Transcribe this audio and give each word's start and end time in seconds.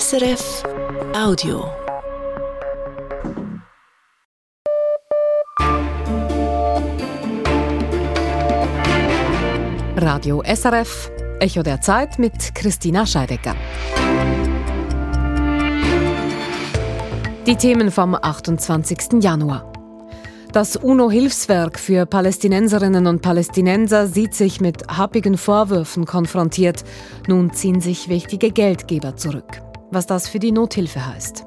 SRF 0.00 0.62
Audio. 1.14 1.70
Radio 9.96 10.42
SRF, 10.46 11.10
Echo 11.40 11.62
der 11.62 11.82
Zeit 11.82 12.18
mit 12.18 12.54
Christina 12.54 13.04
Scheidecker. 13.04 13.54
Die 17.46 17.56
Themen 17.56 17.90
vom 17.90 18.14
28. 18.14 19.22
Januar. 19.22 19.70
Das 20.52 20.76
UNO-Hilfswerk 20.76 21.78
für 21.78 22.06
Palästinenserinnen 22.06 23.06
und 23.06 23.20
Palästinenser 23.20 24.06
sieht 24.06 24.32
sich 24.32 24.58
mit 24.58 24.88
happigen 24.88 25.36
Vorwürfen 25.36 26.06
konfrontiert. 26.06 26.82
Nun 27.28 27.52
ziehen 27.52 27.82
sich 27.82 28.08
wichtige 28.08 28.52
Geldgeber 28.52 29.16
zurück. 29.16 29.60
Was 29.92 30.06
das 30.06 30.26
für 30.26 30.40
die 30.40 30.50
Nothilfe 30.50 31.06
heißt. 31.06 31.44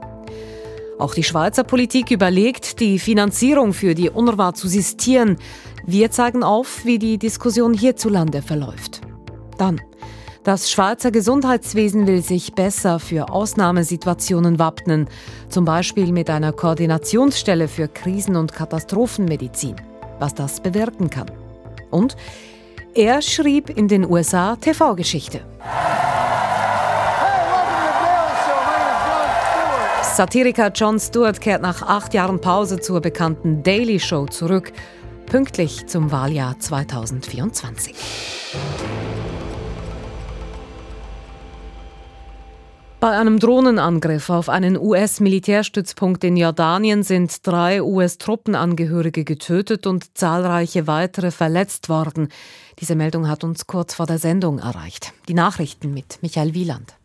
Auch 0.98 1.14
die 1.14 1.24
Schweizer 1.24 1.66
Politik 1.66 2.12
überlegt, 2.12 2.80
die 2.80 3.00
Finanzierung 3.00 3.74
für 3.74 3.96
die 3.96 4.10
UNRWA 4.10 4.54
zu 4.54 4.70
sistieren. 4.70 5.38
Wir 5.86 6.10
zeigen 6.12 6.44
auf, 6.44 6.86
wie 6.86 7.00
die 7.00 7.18
Diskussion 7.18 7.74
hierzulande 7.74 8.42
verläuft. 8.42 9.02
Dann 9.58 9.82
das 10.46 10.70
Schweizer 10.70 11.10
Gesundheitswesen 11.10 12.06
will 12.06 12.22
sich 12.22 12.54
besser 12.54 13.00
für 13.00 13.30
Ausnahmesituationen 13.30 14.60
wappnen, 14.60 15.10
zum 15.50 15.66
Beispiel 15.66 16.12
mit 16.12 16.30
einer 16.30 16.54
Koordinationsstelle 16.54 17.68
für 17.68 17.88
Krisen- 17.88 18.36
und 18.36 18.54
Katastrophenmedizin, 18.54 19.76
was 20.20 20.36
das 20.36 20.62
bewirken 20.62 21.10
kann. 21.10 21.32
Und 21.90 22.16
er 22.94 23.24
schrieb 23.24 23.72
in 23.72 23.88
den 23.88 24.08
USA 24.08 24.56
TV-Geschichte. 24.56 25.42
Satiriker 30.16 30.72
Jon 30.72 30.98
Stewart 30.98 31.42
kehrt 31.42 31.62
nach 31.62 31.82
acht 31.82 32.14
Jahren 32.14 32.40
Pause 32.40 32.80
zur 32.80 33.02
bekannten 33.02 33.64
Daily 33.64 34.00
Show 34.00 34.28
zurück, 34.28 34.72
pünktlich 35.26 35.88
zum 35.88 36.10
Wahljahr 36.10 36.58
2024. 36.58 37.94
Bei 43.02 43.10
einem 43.10 43.40
Drohnenangriff 43.40 44.30
auf 44.30 44.48
einen 44.48 44.80
US-Militärstützpunkt 44.80 46.24
in 46.24 46.38
Jordanien 46.38 47.04
sind 47.04 47.46
drei 47.46 47.84
US-Truppenangehörige 47.84 49.26
getötet 49.26 49.86
und 49.86 50.18
zahlreiche 50.18 50.88
weitere 50.88 51.30
verletzt 51.30 51.90
worden. 51.90 52.30
Diese 52.80 52.96
Meldung 52.96 53.28
hat 53.28 53.44
uns 53.44 53.68
kurz 53.68 53.94
vor 53.94 54.06
der 54.06 54.20
Sendung 54.20 54.60
erreicht. 54.60 55.12
Die 55.28 55.34
Nachrichten 55.34 55.94
mit 55.94 56.20
Michael 56.22 56.54
Wieland. 56.54 56.96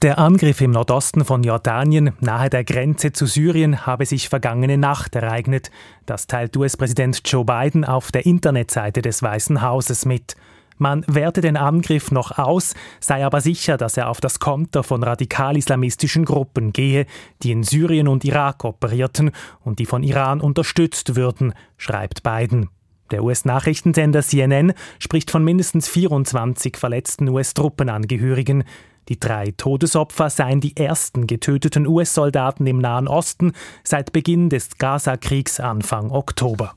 Der 0.00 0.20
Angriff 0.20 0.60
im 0.60 0.70
Nordosten 0.70 1.24
von 1.24 1.42
Jordanien, 1.42 2.12
nahe 2.20 2.48
der 2.48 2.62
Grenze 2.62 3.10
zu 3.10 3.26
Syrien, 3.26 3.84
habe 3.84 4.06
sich 4.06 4.28
vergangene 4.28 4.78
Nacht 4.78 5.16
ereignet. 5.16 5.72
Das 6.06 6.28
teilt 6.28 6.56
US-Präsident 6.56 7.20
Joe 7.24 7.44
Biden 7.44 7.84
auf 7.84 8.12
der 8.12 8.24
Internetseite 8.24 9.02
des 9.02 9.24
Weißen 9.24 9.60
Hauses 9.60 10.04
mit. 10.04 10.36
Man 10.76 11.04
werte 11.08 11.40
den 11.40 11.56
Angriff 11.56 12.12
noch 12.12 12.38
aus, 12.38 12.74
sei 13.00 13.26
aber 13.26 13.40
sicher, 13.40 13.76
dass 13.76 13.96
er 13.96 14.08
auf 14.08 14.20
das 14.20 14.38
Konter 14.38 14.84
von 14.84 15.02
radikal-islamistischen 15.02 16.24
Gruppen 16.24 16.72
gehe, 16.72 17.06
die 17.42 17.50
in 17.50 17.64
Syrien 17.64 18.06
und 18.06 18.24
Irak 18.24 18.64
operierten 18.64 19.32
und 19.64 19.80
die 19.80 19.86
von 19.86 20.04
Iran 20.04 20.40
unterstützt 20.40 21.16
würden, 21.16 21.54
schreibt 21.76 22.22
Biden. 22.22 22.68
Der 23.10 23.24
US-Nachrichtensender 23.24 24.22
CNN 24.22 24.74
spricht 24.98 25.30
von 25.30 25.42
mindestens 25.44 25.88
24 25.88 26.76
verletzten 26.76 27.28
US-Truppenangehörigen. 27.28 28.64
Die 29.08 29.18
drei 29.18 29.54
Todesopfer 29.56 30.28
seien 30.28 30.60
die 30.60 30.76
ersten 30.76 31.26
getöteten 31.26 31.86
US-Soldaten 31.86 32.66
im 32.66 32.78
Nahen 32.78 33.08
Osten 33.08 33.52
seit 33.82 34.12
Beginn 34.12 34.50
des 34.50 34.76
Gaza-Kriegs 34.76 35.60
Anfang 35.60 36.10
Oktober. 36.10 36.74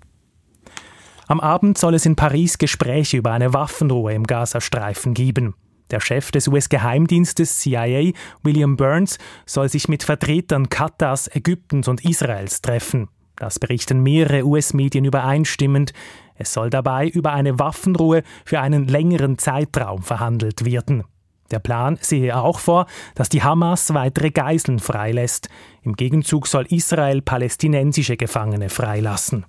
Am 1.28 1.40
Abend 1.40 1.78
soll 1.78 1.96
es 1.96 2.06
in 2.06 2.16
Paris 2.16 2.58
Gespräche 2.58 3.18
über 3.18 3.32
eine 3.32 3.54
Waffenruhe 3.54 4.14
im 4.14 4.26
Gazastreifen 4.26 5.14
geben. 5.14 5.56
Der 5.90 6.00
Chef 6.00 6.32
des 6.32 6.48
US-Geheimdienstes 6.48 7.60
CIA, 7.60 8.12
William 8.44 8.78
Burns, 8.78 9.18
soll 9.46 9.68
sich 9.68 9.90
mit 9.90 10.04
Vertretern 10.04 10.70
Katars, 10.70 11.34
Ägyptens 11.34 11.90
und 11.90 12.06
Israels 12.06 12.62
treffen. 12.62 13.10
Das 13.42 13.58
berichten 13.58 14.04
mehrere 14.04 14.46
US-Medien 14.46 15.04
übereinstimmend. 15.04 15.94
Es 16.36 16.54
soll 16.54 16.70
dabei 16.70 17.08
über 17.08 17.34
eine 17.34 17.58
Waffenruhe 17.58 18.22
für 18.46 18.60
einen 18.60 18.88
längeren 18.88 19.40
Zeitraum 19.40 20.04
verhandelt 20.04 20.64
werden. 20.64 21.06
Der 21.50 21.58
Plan 21.58 21.98
sehe 22.02 22.38
auch 22.38 22.60
vor, 22.60 22.86
dass 23.16 23.30
die 23.30 23.42
Hamas 23.42 23.96
weitere 23.96 24.30
Geiseln 24.30 24.78
freilässt. 24.78 25.50
Im 25.82 25.96
Gegenzug 25.96 26.46
soll 26.46 26.68
Israel 26.68 27.24
palästinensische 27.24 28.16
Gefangene 28.16 28.70
freilassen. 28.70 29.48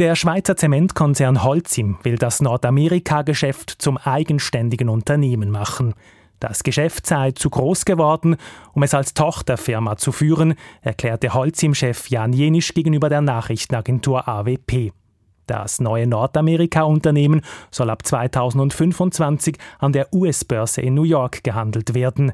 Der 0.00 0.16
Schweizer 0.16 0.56
Zementkonzern 0.56 1.44
Holcim 1.44 1.98
will 2.02 2.16
das 2.16 2.42
Nordamerika-Geschäft 2.42 3.70
zum 3.78 3.96
eigenständigen 3.96 4.88
Unternehmen 4.88 5.50
machen. 5.50 5.94
Das 6.46 6.62
Geschäft 6.62 7.06
sei 7.06 7.30
zu 7.30 7.48
groß 7.48 7.86
geworden, 7.86 8.36
um 8.74 8.82
es 8.82 8.92
als 8.92 9.14
Tochterfirma 9.14 9.96
zu 9.96 10.12
führen, 10.12 10.56
erklärte 10.82 11.32
Holcim-Chef 11.32 12.10
Jan 12.10 12.34
Jenisch 12.34 12.74
gegenüber 12.74 13.08
der 13.08 13.22
Nachrichtenagentur 13.22 14.28
AWP. 14.28 14.92
Das 15.46 15.80
neue 15.80 16.06
Nordamerika-Unternehmen 16.06 17.40
soll 17.70 17.88
ab 17.88 18.04
2025 18.04 19.56
an 19.78 19.94
der 19.94 20.12
US-Börse 20.12 20.82
in 20.82 20.92
New 20.92 21.04
York 21.04 21.42
gehandelt 21.44 21.94
werden. 21.94 22.32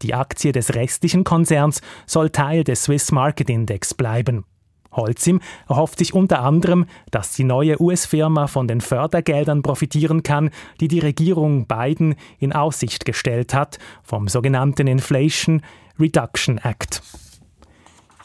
Die 0.00 0.14
Aktie 0.14 0.52
des 0.52 0.74
restlichen 0.74 1.24
Konzerns 1.24 1.82
soll 2.06 2.30
Teil 2.30 2.64
des 2.64 2.84
Swiss 2.84 3.12
Market 3.12 3.50
Index 3.50 3.92
bleiben. 3.92 4.46
Holcim 4.92 5.40
erhofft 5.68 5.98
sich 5.98 6.14
unter 6.14 6.42
anderem, 6.42 6.86
dass 7.10 7.34
die 7.34 7.44
neue 7.44 7.80
US-Firma 7.80 8.46
von 8.46 8.68
den 8.68 8.80
Fördergeldern 8.80 9.62
profitieren 9.62 10.22
kann, 10.22 10.50
die 10.80 10.88
die 10.88 10.98
Regierung 10.98 11.66
Biden 11.66 12.16
in 12.38 12.52
Aussicht 12.52 13.04
gestellt 13.04 13.54
hat, 13.54 13.78
vom 14.02 14.28
sogenannten 14.28 14.86
Inflation 14.86 15.62
Reduction 15.98 16.58
Act. 16.58 17.02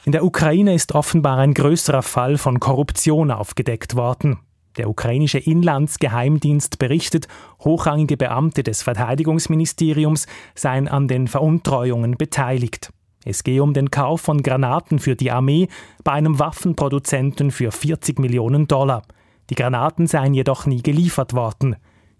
In 0.05 0.11
der 0.11 0.23
Ukraine 0.23 0.75
ist 0.75 0.93
offenbar 0.93 1.39
ein 1.39 1.53
größerer 1.53 2.03
Fall 2.03 2.37
von 2.37 2.59
Korruption 2.59 3.31
aufgedeckt 3.31 3.95
worden. 3.95 4.39
Der 4.77 4.89
ukrainische 4.89 5.39
Inlandsgeheimdienst 5.39 6.77
berichtet, 6.79 7.27
hochrangige 7.59 8.17
Beamte 8.17 8.61
des 8.61 8.83
Verteidigungsministeriums 8.83 10.27
seien 10.53 10.87
an 10.87 11.07
den 11.07 11.27
Veruntreuungen 11.27 12.17
beteiligt. 12.17 12.91
Es 13.25 13.43
gehe 13.43 13.61
um 13.61 13.73
den 13.73 13.89
Kauf 13.91 14.21
von 14.21 14.43
Granaten 14.43 14.99
für 14.99 15.15
die 15.15 15.31
Armee 15.31 15.67
bei 16.03 16.11
einem 16.11 16.37
Waffenproduzenten 16.39 17.51
für 17.51 17.71
40 17.71 18.19
Millionen 18.19 18.67
Dollar. 18.67 19.01
Die 19.49 19.55
Granaten 19.55 20.07
seien 20.07 20.35
jedoch 20.35 20.67
nie 20.67 20.83
geliefert 20.83 21.33
worden. 21.33 21.75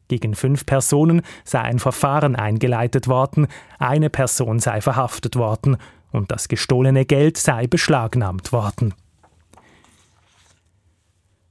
Gegen 0.07 0.35
fünf 0.35 0.65
Personen 0.65 1.21
sei 1.43 1.61
ein 1.61 1.79
Verfahren 1.79 2.35
eingeleitet 2.35 3.07
worden, 3.07 3.47
eine 3.79 4.09
Person 4.09 4.59
sei 4.59 4.81
verhaftet 4.81 5.35
worden 5.35 5.77
und 6.11 6.31
das 6.31 6.47
gestohlene 6.47 7.05
Geld 7.05 7.37
sei 7.37 7.67
beschlagnahmt 7.67 8.51
worden. 8.51 8.93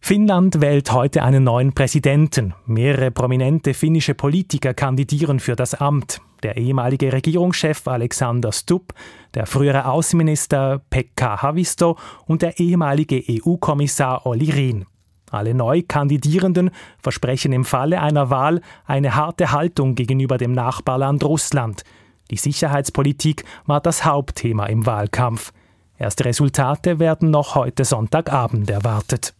Finnland 0.06 0.60
wählt 0.60 0.92
heute 0.92 1.22
einen 1.22 1.44
neuen 1.44 1.72
Präsidenten. 1.72 2.52
Mehrere 2.66 3.10
prominente 3.10 3.72
finnische 3.72 4.12
Politiker 4.12 4.74
kandidieren 4.74 5.40
für 5.40 5.56
das 5.56 5.72
Amt. 5.72 6.20
Der 6.42 6.58
ehemalige 6.58 7.10
Regierungschef 7.10 7.88
Alexander 7.88 8.52
Stubb, 8.52 8.92
der 9.32 9.46
frühere 9.46 9.86
Außenminister 9.86 10.82
Pekka 10.90 11.40
Havisto 11.40 11.96
und 12.26 12.42
der 12.42 12.60
ehemalige 12.60 13.24
EU-Kommissar 13.26 14.26
Olli 14.26 14.50
Rehn. 14.50 14.84
Alle 15.30 15.54
neu 15.54 15.80
Kandidierenden 15.88 16.70
versprechen 16.98 17.54
im 17.54 17.64
Falle 17.64 18.02
einer 18.02 18.28
Wahl 18.28 18.60
eine 18.84 19.14
harte 19.14 19.52
Haltung 19.52 19.94
gegenüber 19.94 20.36
dem 20.36 20.52
Nachbarland 20.52 21.24
Russland. 21.24 21.82
Die 22.30 22.36
Sicherheitspolitik 22.36 23.46
war 23.64 23.80
das 23.80 24.04
Hauptthema 24.04 24.66
im 24.66 24.84
Wahlkampf. 24.84 25.54
Erste 25.96 26.26
Resultate 26.26 26.98
werden 26.98 27.30
noch 27.30 27.54
heute 27.54 27.86
Sonntagabend 27.86 28.68
erwartet. 28.68 29.32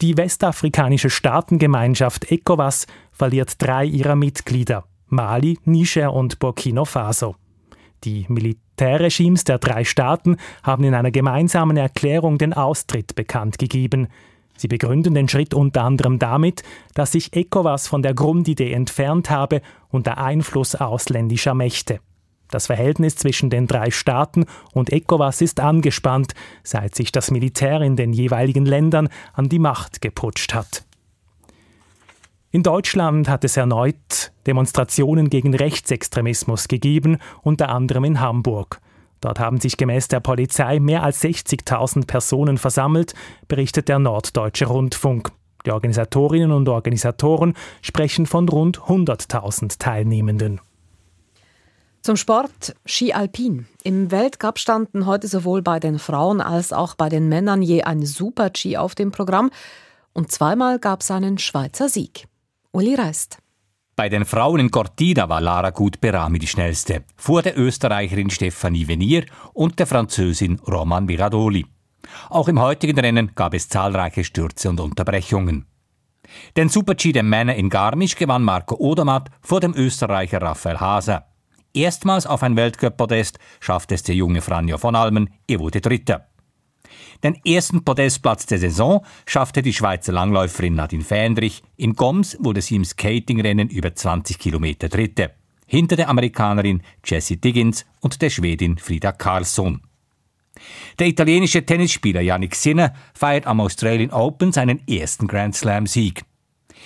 Die 0.00 0.16
westafrikanische 0.16 1.10
Staatengemeinschaft 1.10 2.30
ECOWAS 2.30 2.86
verliert 3.10 3.54
drei 3.58 3.84
ihrer 3.84 4.14
Mitglieder, 4.14 4.84
Mali, 5.08 5.58
Niger 5.64 6.12
und 6.12 6.38
Burkina 6.38 6.84
Faso. 6.84 7.34
Die 8.04 8.24
Militärregimes 8.28 9.42
der 9.42 9.58
drei 9.58 9.82
Staaten 9.82 10.36
haben 10.62 10.84
in 10.84 10.94
einer 10.94 11.10
gemeinsamen 11.10 11.76
Erklärung 11.76 12.38
den 12.38 12.52
Austritt 12.52 13.16
bekannt 13.16 13.58
gegeben. 13.58 14.06
Sie 14.56 14.68
begründen 14.68 15.14
den 15.14 15.28
Schritt 15.28 15.52
unter 15.52 15.82
anderem 15.82 16.20
damit, 16.20 16.62
dass 16.94 17.10
sich 17.10 17.34
ECOWAS 17.34 17.88
von 17.88 18.02
der 18.02 18.14
Grundidee 18.14 18.72
entfernt 18.72 19.30
habe 19.30 19.62
unter 19.88 20.18
Einfluss 20.18 20.76
ausländischer 20.76 21.54
Mächte. 21.54 21.98
Das 22.50 22.66
Verhältnis 22.66 23.16
zwischen 23.16 23.50
den 23.50 23.66
drei 23.66 23.90
Staaten 23.90 24.46
und 24.72 24.92
ECOWAS 24.92 25.40
ist 25.40 25.60
angespannt, 25.60 26.32
seit 26.62 26.94
sich 26.94 27.12
das 27.12 27.30
Militär 27.30 27.80
in 27.82 27.96
den 27.96 28.12
jeweiligen 28.12 28.64
Ländern 28.64 29.08
an 29.34 29.48
die 29.48 29.58
Macht 29.58 30.00
geputscht 30.00 30.54
hat. 30.54 30.84
In 32.50 32.62
Deutschland 32.62 33.28
hat 33.28 33.44
es 33.44 33.58
erneut 33.58 34.32
Demonstrationen 34.46 35.28
gegen 35.28 35.54
Rechtsextremismus 35.54 36.68
gegeben, 36.68 37.18
unter 37.42 37.68
anderem 37.68 38.04
in 38.04 38.20
Hamburg. 38.20 38.80
Dort 39.20 39.38
haben 39.38 39.60
sich 39.60 39.76
gemäß 39.76 40.08
der 40.08 40.20
Polizei 40.20 40.80
mehr 40.80 41.02
als 41.02 41.22
60.000 41.22 42.06
Personen 42.06 42.56
versammelt, 42.56 43.14
berichtet 43.48 43.88
der 43.88 43.98
Norddeutsche 43.98 44.66
Rundfunk. 44.66 45.30
Die 45.66 45.72
Organisatorinnen 45.72 46.52
und 46.52 46.68
Organisatoren 46.68 47.54
sprechen 47.82 48.24
von 48.24 48.48
rund 48.48 48.78
100.000 48.78 49.78
Teilnehmenden. 49.78 50.60
Zum 52.08 52.16
Sport 52.16 52.74
Ski 52.86 53.12
Alpin. 53.12 53.66
Im 53.84 54.10
Weltcup 54.10 54.58
standen 54.58 55.04
heute 55.04 55.28
sowohl 55.28 55.60
bei 55.60 55.78
den 55.78 55.98
Frauen 55.98 56.40
als 56.40 56.72
auch 56.72 56.94
bei 56.94 57.10
den 57.10 57.28
Männern 57.28 57.60
je 57.60 57.82
ein 57.82 58.06
Super-G 58.06 58.78
auf 58.78 58.94
dem 58.94 59.12
Programm. 59.12 59.50
Und 60.14 60.32
zweimal 60.32 60.78
gab 60.78 61.02
es 61.02 61.10
einen 61.10 61.36
Schweizer 61.36 61.90
Sieg. 61.90 62.26
Uli 62.72 62.94
reist. 62.94 63.36
Bei 63.94 64.08
den 64.08 64.24
Frauen 64.24 64.58
in 64.58 64.70
Cortina 64.70 65.28
war 65.28 65.42
Lara 65.42 65.68
Gut-Berami 65.68 66.38
die 66.38 66.46
schnellste, 66.46 67.04
vor 67.14 67.42
der 67.42 67.58
Österreicherin 67.58 68.30
Stefanie 68.30 68.88
Venier 68.88 69.26
und 69.52 69.78
der 69.78 69.86
Französin 69.86 70.58
Roman 70.66 71.04
Miradoli. 71.04 71.66
Auch 72.30 72.48
im 72.48 72.58
heutigen 72.58 72.98
Rennen 72.98 73.32
gab 73.34 73.52
es 73.52 73.68
zahlreiche 73.68 74.24
Stürze 74.24 74.70
und 74.70 74.80
Unterbrechungen. 74.80 75.66
Den 76.56 76.70
Super-G 76.70 77.12
der 77.12 77.22
Männer 77.22 77.56
in 77.56 77.68
Garmisch 77.68 78.16
gewann 78.16 78.44
Marco 78.44 78.76
Odermatt 78.76 79.28
vor 79.42 79.60
dem 79.60 79.74
Österreicher 79.74 80.40
Raphael 80.40 80.80
Haser. 80.80 81.26
Erstmals 81.74 82.26
auf 82.26 82.42
ein 82.42 82.56
Weltcup-Podest 82.56 83.38
schaffte 83.60 83.94
es 83.94 84.02
der 84.02 84.14
junge 84.14 84.40
Franjo 84.40 84.78
von 84.78 84.94
Almen, 84.94 85.30
er 85.46 85.60
wurde 85.60 85.80
Dritter. 85.80 86.26
Den 87.22 87.36
ersten 87.44 87.84
Podestplatz 87.84 88.46
der 88.46 88.58
Saison 88.58 89.04
schaffte 89.26 89.60
die 89.60 89.72
Schweizer 89.72 90.12
Langläuferin 90.12 90.74
Nadine 90.74 91.04
Fähndrich. 91.04 91.62
In 91.76 91.94
Goms 91.94 92.36
wurde 92.40 92.62
sie 92.62 92.76
im 92.76 92.84
Skatingrennen 92.84 93.68
über 93.68 93.94
20 93.94 94.38
Kilometer 94.38 94.88
Dritte. 94.88 95.32
Hinter 95.66 95.96
der 95.96 96.08
Amerikanerin 96.08 96.82
Jessie 97.04 97.40
Diggins 97.40 97.84
und 98.00 98.22
der 98.22 98.30
Schwedin 98.30 98.78
Frida 98.78 99.12
Karlsson. 99.12 99.82
Der 100.98 101.08
italienische 101.08 101.64
Tennisspieler 101.64 102.20
Yannick 102.20 102.54
Sinner 102.54 102.94
feiert 103.14 103.46
am 103.46 103.60
Australian 103.60 104.10
Open 104.10 104.52
seinen 104.52 104.86
ersten 104.88 105.26
Grand 105.26 105.54
Slam-Sieg. 105.54 106.22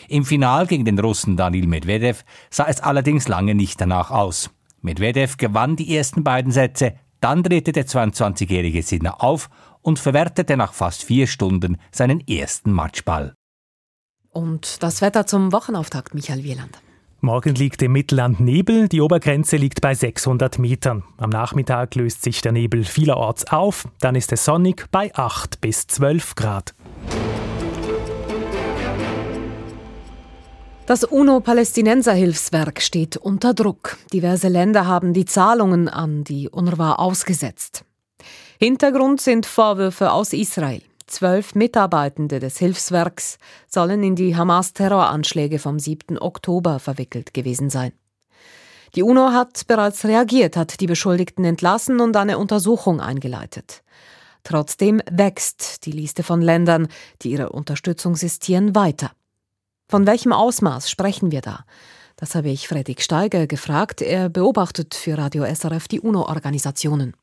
Im 0.09 0.25
Final 0.25 0.67
gegen 0.67 0.85
den 0.85 0.99
Russen 0.99 1.37
Danil 1.37 1.67
Medvedev 1.67 2.25
sah 2.51 2.67
es 2.67 2.81
allerdings 2.81 3.29
lange 3.29 3.55
nicht 3.55 3.81
danach 3.81 4.11
aus. 4.11 4.51
Medvedev 4.83 5.37
gewann 5.37 5.77
die 5.77 5.97
ersten 5.97 6.25
beiden 6.25 6.53
Sätze, 6.53 6.95
dann 7.21 7.43
drehte 7.43 7.73
der 7.73 7.87
22-jährige 7.87 8.83
Sinner 8.83 9.23
auf 9.23 9.49
und 9.81 9.99
verwertete 9.99 10.57
nach 10.57 10.73
fast 10.73 11.05
vier 11.05 11.27
Stunden 11.27 11.79
seinen 11.91 12.21
ersten 12.27 12.73
Matchball. 12.73 13.35
Und 14.31 14.83
das 14.83 15.03
Wetter 15.03 15.27
zum 15.27 15.53
Wochenauftakt, 15.53 16.15
Michael 16.15 16.43
Wieland. 16.43 16.79
Morgen 17.21 17.55
liegt 17.55 17.81
im 17.83 17.93
Mittelland 17.93 18.41
Nebel, 18.41 18.89
die 18.89 19.01
Obergrenze 19.01 19.57
liegt 19.57 19.81
bei 19.81 19.95
600 19.95 20.59
Metern. 20.59 21.05
Am 21.19 21.31
Nachmittag 21.31 21.95
löst 21.95 22.23
sich 22.25 22.41
der 22.41 22.51
Nebel 22.51 22.83
vielerorts 22.83 23.47
auf, 23.53 23.87
dann 24.01 24.17
ist 24.17 24.33
es 24.33 24.45
sonnig 24.45 24.87
bei 24.91 25.15
8 25.15 25.61
bis 25.61 25.87
12 25.87 26.35
Grad. 26.35 26.75
Das 30.85 31.05
UNO-Palästinenser-Hilfswerk 31.05 32.83
steht 32.83 33.17
unter 33.17 33.55
Druck. 33.55 33.99
Diverse 34.13 34.49
Länder 34.49 34.87
haben 34.87 35.13
die 35.13 35.25
Zahlungen 35.25 35.89
an 35.89 36.25
die 36.25 36.49
UNRWA 36.49 36.97
ausgesetzt. 36.97 37.85
Hintergrund 38.59 39.21
sind 39.21 39.47
Vorwürfe 39.47 40.11
aus 40.11 40.33
Israel. 40.33 40.83
Zwölf 41.07 41.55
Mitarbeitende 41.55 42.41
des 42.41 42.59
Hilfswerks 42.59 43.39
sollen 43.69 44.03
in 44.03 44.17
die 44.17 44.35
Hamas-Terroranschläge 44.35 45.61
vom 45.61 45.79
7. 45.79 46.19
Oktober 46.19 46.81
verwickelt 46.81 47.33
gewesen 47.33 47.71
sein. 47.71 47.93
Die 48.97 49.05
UNO 49.05 49.31
hat 49.31 49.67
bereits 49.69 50.05
reagiert, 50.05 50.57
hat 50.57 50.81
die 50.81 50.87
Beschuldigten 50.89 51.45
entlassen 51.45 52.01
und 52.01 52.17
eine 52.17 52.39
Untersuchung 52.39 53.01
eingeleitet. 53.01 53.83
Trotzdem 54.43 55.01
wächst 55.09 55.87
die 55.87 55.93
Liste 55.93 56.25
von 56.25 56.43
Ländern, 56.43 56.89
die 57.23 57.31
ihre 57.31 57.51
Unterstützung 57.51 58.17
sistieren, 58.17 58.75
weiter. 58.75 59.13
Von 59.93 60.07
welchem 60.07 60.33
Ausmaß 60.33 60.91
sprechen 60.91 61.33
wir 61.33 61.43
da? 61.43 61.67
Das 62.17 62.35
habe 62.35 62.49
ich 62.49 62.67
Fredrik 62.67 63.03
Steiger 63.03 63.47
gefragt. 63.47 64.01
Er 64.01 64.31
beobachtet 64.31 64.95
für 64.95 65.19
Radio 65.19 65.45
SRF 65.45 65.87
die 65.87 66.01
UNO-Organisationen 66.01 67.15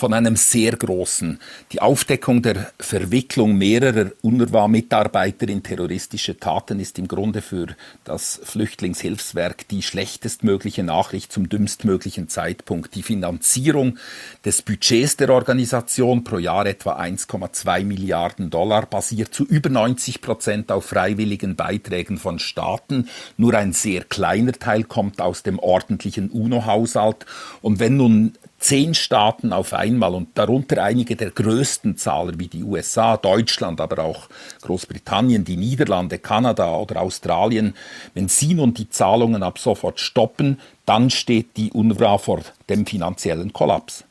von 0.00 0.14
einem 0.14 0.34
sehr 0.34 0.72
großen. 0.76 1.38
Die 1.72 1.82
Aufdeckung 1.82 2.40
der 2.40 2.72
Verwicklung 2.78 3.58
mehrerer 3.58 4.12
UNRWA-Mitarbeiter 4.22 5.46
in 5.46 5.62
terroristische 5.62 6.38
Taten 6.38 6.80
ist 6.80 6.98
im 6.98 7.06
Grunde 7.06 7.42
für 7.42 7.66
das 8.04 8.40
Flüchtlingshilfswerk 8.42 9.68
die 9.68 9.82
schlechtestmögliche 9.82 10.82
Nachricht 10.82 11.30
zum 11.30 11.50
dümmstmöglichen 11.50 12.30
Zeitpunkt. 12.30 12.94
Die 12.94 13.02
Finanzierung 13.02 13.98
des 14.42 14.62
Budgets 14.62 15.18
der 15.18 15.28
Organisation 15.28 16.24
pro 16.24 16.38
Jahr 16.38 16.64
etwa 16.64 16.98
1,2 16.98 17.84
Milliarden 17.84 18.48
Dollar 18.48 18.86
basiert 18.86 19.34
zu 19.34 19.44
über 19.44 19.68
90 19.68 20.22
Prozent 20.22 20.72
auf 20.72 20.86
freiwilligen 20.86 21.56
Beiträgen 21.56 22.16
von 22.16 22.38
Staaten. 22.38 23.10
Nur 23.36 23.52
ein 23.52 23.74
sehr 23.74 24.04
kleiner 24.04 24.52
Teil 24.52 24.84
kommt 24.84 25.20
aus 25.20 25.42
dem 25.42 25.58
ordentlichen 25.58 26.30
UNO-Haushalt. 26.30 27.26
Und 27.60 27.80
wenn 27.80 27.98
nun 27.98 28.32
zehn 28.60 28.94
Staaten 28.94 29.52
auf 29.52 29.72
einmal 29.72 30.14
und 30.14 30.28
darunter 30.36 30.82
einige 30.82 31.16
der 31.16 31.30
größten 31.30 31.96
Zahler 31.96 32.38
wie 32.38 32.46
die 32.46 32.62
USA, 32.62 33.16
Deutschland, 33.16 33.80
aber 33.80 34.04
auch 34.04 34.28
Großbritannien, 34.62 35.44
die 35.44 35.56
Niederlande, 35.56 36.18
Kanada 36.18 36.76
oder 36.76 37.00
Australien, 37.00 37.74
wenn 38.14 38.28
sie 38.28 38.54
nun 38.54 38.74
die 38.74 38.88
Zahlungen 38.88 39.42
ab 39.42 39.58
sofort 39.58 39.98
stoppen, 39.98 40.60
dann 40.86 41.10
steht 41.10 41.56
die 41.56 41.72
UNRWA 41.72 42.18
vor 42.18 42.40
dem 42.68 42.86
finanziellen 42.86 43.52
Kollaps. 43.52 44.04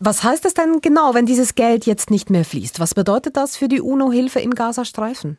Was 0.00 0.22
heißt 0.22 0.44
das 0.44 0.54
denn 0.54 0.80
genau, 0.80 1.14
wenn 1.14 1.26
dieses 1.26 1.56
Geld 1.56 1.86
jetzt 1.86 2.10
nicht 2.10 2.30
mehr 2.30 2.44
fließt? 2.44 2.78
Was 2.78 2.94
bedeutet 2.94 3.36
das 3.36 3.56
für 3.56 3.66
die 3.66 3.80
UNO-Hilfe 3.80 4.38
im 4.40 4.54
Gazastreifen? 4.54 5.38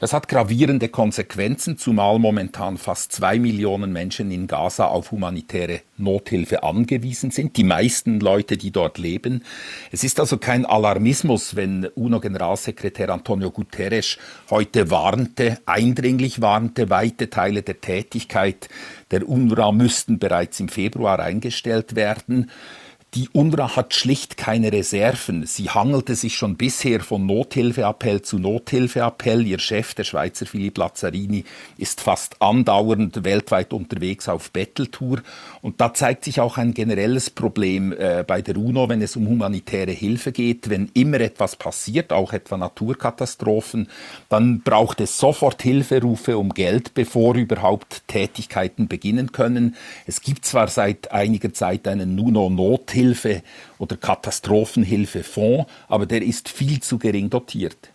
Das 0.00 0.12
hat 0.12 0.28
gravierende 0.28 0.88
Konsequenzen, 0.88 1.76
zumal 1.76 2.20
momentan 2.20 2.76
fast 2.76 3.10
zwei 3.10 3.40
Millionen 3.40 3.92
Menschen 3.92 4.30
in 4.30 4.46
Gaza 4.46 4.86
auf 4.86 5.10
humanitäre 5.10 5.80
Nothilfe 5.96 6.62
angewiesen 6.62 7.32
sind, 7.32 7.56
die 7.56 7.64
meisten 7.64 8.20
Leute, 8.20 8.56
die 8.56 8.70
dort 8.70 8.98
leben. 8.98 9.42
Es 9.90 10.04
ist 10.04 10.20
also 10.20 10.38
kein 10.38 10.66
Alarmismus, 10.66 11.56
wenn 11.56 11.84
UNO-Generalsekretär 11.84 13.10
Antonio 13.10 13.50
Guterres 13.50 14.18
heute 14.50 14.92
warnte, 14.92 15.58
eindringlich 15.66 16.40
warnte, 16.40 16.90
weite 16.90 17.28
Teile 17.28 17.62
der 17.62 17.80
Tätigkeit 17.80 18.68
der 19.10 19.28
UNRWA 19.28 19.72
müssten 19.72 20.20
bereits 20.20 20.60
im 20.60 20.68
Februar 20.68 21.18
eingestellt 21.18 21.96
werden. 21.96 22.52
Die 23.14 23.30
UNRWA 23.32 23.74
hat 23.74 23.94
schlicht 23.94 24.36
keine 24.36 24.70
Reserven. 24.70 25.46
Sie 25.46 25.70
hangelte 25.70 26.14
sich 26.14 26.36
schon 26.36 26.56
bisher 26.56 27.00
von 27.00 27.24
Nothilfeappell 27.24 28.20
zu 28.20 28.38
Nothilfeappell. 28.38 29.46
Ihr 29.46 29.58
Chef, 29.58 29.94
der 29.94 30.04
Schweizer 30.04 30.44
Philipp 30.44 30.76
Lazzarini, 30.76 31.44
ist 31.78 32.02
fast 32.02 32.42
andauernd 32.42 33.24
weltweit 33.24 33.72
unterwegs 33.72 34.28
auf 34.28 34.50
Betteltour. 34.50 35.22
Und 35.62 35.80
da 35.80 35.94
zeigt 35.94 36.24
sich 36.24 36.40
auch 36.40 36.58
ein 36.58 36.74
generelles 36.74 37.30
Problem 37.30 37.92
äh, 37.92 38.24
bei 38.26 38.42
der 38.42 38.56
UNO, 38.56 38.88
wenn 38.88 39.02
es 39.02 39.16
um 39.16 39.28
humanitäre 39.28 39.92
Hilfe 39.92 40.32
geht. 40.32 40.70
Wenn 40.70 40.90
immer 40.94 41.20
etwas 41.20 41.56
passiert, 41.56 42.12
auch 42.12 42.32
etwa 42.32 42.56
Naturkatastrophen, 42.56 43.88
dann 44.28 44.60
braucht 44.60 45.00
es 45.00 45.18
sofort 45.18 45.62
Hilferufe 45.62 46.38
um 46.38 46.50
Geld, 46.50 46.94
bevor 46.94 47.34
überhaupt 47.34 48.02
Tätigkeiten 48.08 48.88
beginnen 48.88 49.32
können. 49.32 49.76
Es 50.06 50.20
gibt 50.20 50.44
zwar 50.44 50.68
seit 50.68 51.12
einiger 51.12 51.52
Zeit 51.52 51.86
einen 51.88 52.18
UNO-Nothilfe, 52.18 53.08
Nothilfe 53.08 53.42
oder 53.78 53.96
Katastrophenhilfefonds, 53.96 55.70
aber 55.88 56.06
der 56.06 56.22
ist 56.22 56.48
viel 56.48 56.80
zu 56.80 56.98
gering 56.98 57.30
dotiert. 57.30 57.90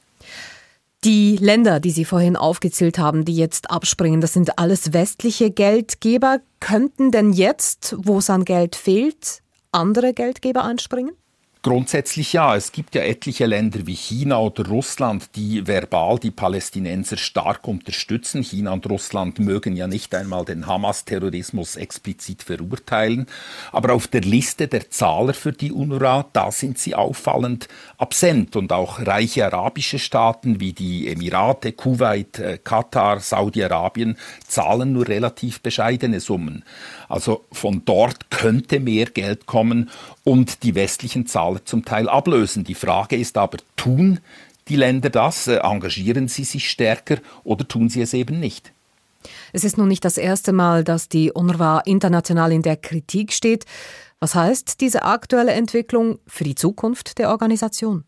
Die 1.04 1.36
Länder, 1.36 1.82
die 1.82 1.92
Sie 1.92 2.06
vorhin 2.06 2.38
aufgezählt 2.38 2.98
haben, 2.98 3.26
die 3.26 3.36
jetzt 3.36 3.70
abspringen, 3.70 4.22
das 4.22 4.32
sind 4.32 4.58
alles 4.58 4.94
westliche 4.94 5.52
Geldgeber. 5.52 6.40
Könnten 6.62 7.12
denn 7.12 7.34
jetzt, 7.34 7.96
wo 7.98 8.20
es 8.20 8.30
an 8.30 8.46
Geld 8.46 8.78
fehlt, 8.78 9.40
andere 9.74 10.14
Geldgeber 10.14 10.64
einspringen? 10.64 11.12
Grundsätzlich 11.64 12.34
ja. 12.34 12.58
Es 12.58 12.74
gibt 12.74 12.94
ja 12.94 13.04
etliche 13.04 13.46
Länder 13.46 13.88
wie 13.88 13.96
China 13.96 14.38
oder 14.40 14.68
Russland, 14.68 15.30
die 15.38 15.66
verbal 15.66 16.20
die 16.20 16.30
Palästinenser 16.30 17.16
stark 17.16 17.70
unterstützen. 17.70 18.44
China 18.44 18.74
und 18.74 18.90
Russland 18.90 19.40
mögen 19.40 19.78
ja 19.78 19.88
nicht 19.88 20.14
einmal 20.14 20.44
den 20.44 20.68
Hamas-Terrorismus 20.68 21.78
explizit 21.78 22.44
verurteilen. 22.44 23.28
Aber 23.72 23.94
auf 23.94 24.08
der 24.08 24.20
Liste 24.20 24.68
der 24.68 24.90
Zahler 24.90 25.34
für 25.34 25.54
die 25.54 25.72
UNRWA, 25.72 26.26
da 26.34 26.52
sind 26.52 26.80
sie 26.80 26.96
auffallend 26.96 27.70
absent. 27.98 28.58
Und 28.58 28.74
auch 28.74 29.00
reiche 29.00 29.46
arabische 29.46 30.00
Staaten 30.00 30.60
wie 30.60 30.74
die 30.74 31.08
Emirate, 31.08 31.72
Kuwait, 31.72 32.40
äh, 32.40 32.58
Katar, 32.62 33.22
Saudi-Arabien 33.22 34.18
zahlen 34.46 34.92
nur 34.92 35.08
relativ 35.08 35.62
bescheidene 35.62 36.20
Summen. 36.20 36.66
Also 37.08 37.46
von 37.54 37.84
dort 37.86 38.30
könnte 38.32 38.82
mehr 38.82 39.06
Geld 39.06 39.46
kommen 39.46 39.90
und 40.26 40.64
die 40.64 40.76
westlichen 40.76 41.26
Zahler 41.54 41.66
zum 41.66 41.86
Teil 41.86 42.10
ablösen. 42.10 42.64
Die 42.64 42.76
Frage 42.76 43.16
ist 43.16 43.38
aber, 43.38 43.58
tun 43.76 44.20
die 44.68 44.76
Länder 44.76 45.10
das? 45.10 45.48
Äh, 45.48 45.58
engagieren 45.58 46.28
sie 46.28 46.44
sich 46.44 46.70
stärker 46.70 47.18
oder 47.44 47.68
tun 47.68 47.90
sie 47.90 48.02
es 48.02 48.14
eben 48.14 48.40
nicht? 48.40 48.72
Es 49.54 49.64
ist 49.64 49.78
nun 49.78 49.88
nicht 49.88 50.04
das 50.04 50.18
erste 50.18 50.52
Mal, 50.52 50.84
dass 50.84 51.10
die 51.10 51.32
UNRWA 51.32 51.80
international 51.86 52.52
in 52.52 52.62
der 52.62 52.76
Kritik 52.76 53.32
steht. 53.32 53.66
Was 54.20 54.36
heißt 54.36 54.82
diese 54.82 55.04
aktuelle 55.04 55.52
Entwicklung 55.52 56.20
für 56.28 56.44
die 56.44 56.56
Zukunft 56.56 57.18
der 57.20 57.30
Organisation? 57.30 58.04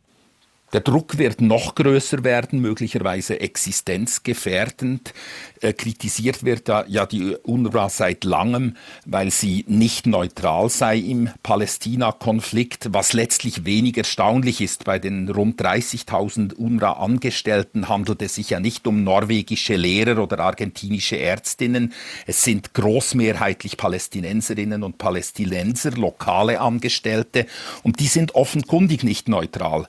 Der 0.75 0.81
Druck 0.81 1.17
wird 1.17 1.39
noch 1.39 1.75
größer 1.75 2.25
werden, 2.25 2.59
möglicherweise 2.59 3.39
existenzgefährdend. 3.39 5.13
Äh, 5.61 5.71
kritisiert 5.71 6.43
wird 6.43 6.67
da 6.67 6.83
ja 6.85 7.05
die 7.05 7.37
UNRWA 7.43 7.87
seit 7.87 8.25
langem, 8.25 8.75
weil 9.05 9.31
sie 9.31 9.63
nicht 9.69 10.05
neutral 10.05 10.69
sei 10.69 10.97
im 10.97 11.29
Palästina-Konflikt, 11.43 12.89
was 12.91 13.13
letztlich 13.13 13.63
wenig 13.63 13.97
erstaunlich 13.97 14.59
ist. 14.59 14.83
Bei 14.83 14.99
den 14.99 15.29
rund 15.29 15.61
30.000 15.61 16.55
UNRWA-Angestellten 16.55 17.87
handelt 17.87 18.21
es 18.21 18.35
sich 18.35 18.49
ja 18.49 18.59
nicht 18.59 18.85
um 18.85 19.05
norwegische 19.05 19.77
Lehrer 19.77 20.21
oder 20.21 20.39
argentinische 20.39 21.17
Ärztinnen. 21.17 21.93
Es 22.27 22.43
sind 22.43 22.73
großmehrheitlich 22.73 23.77
Palästinenserinnen 23.77 24.83
und 24.83 24.97
Palästinenser, 24.97 25.91
lokale 25.91 26.59
Angestellte, 26.59 27.45
und 27.83 28.01
die 28.01 28.07
sind 28.07 28.35
offenkundig 28.35 29.03
nicht 29.05 29.29
neutral. 29.29 29.87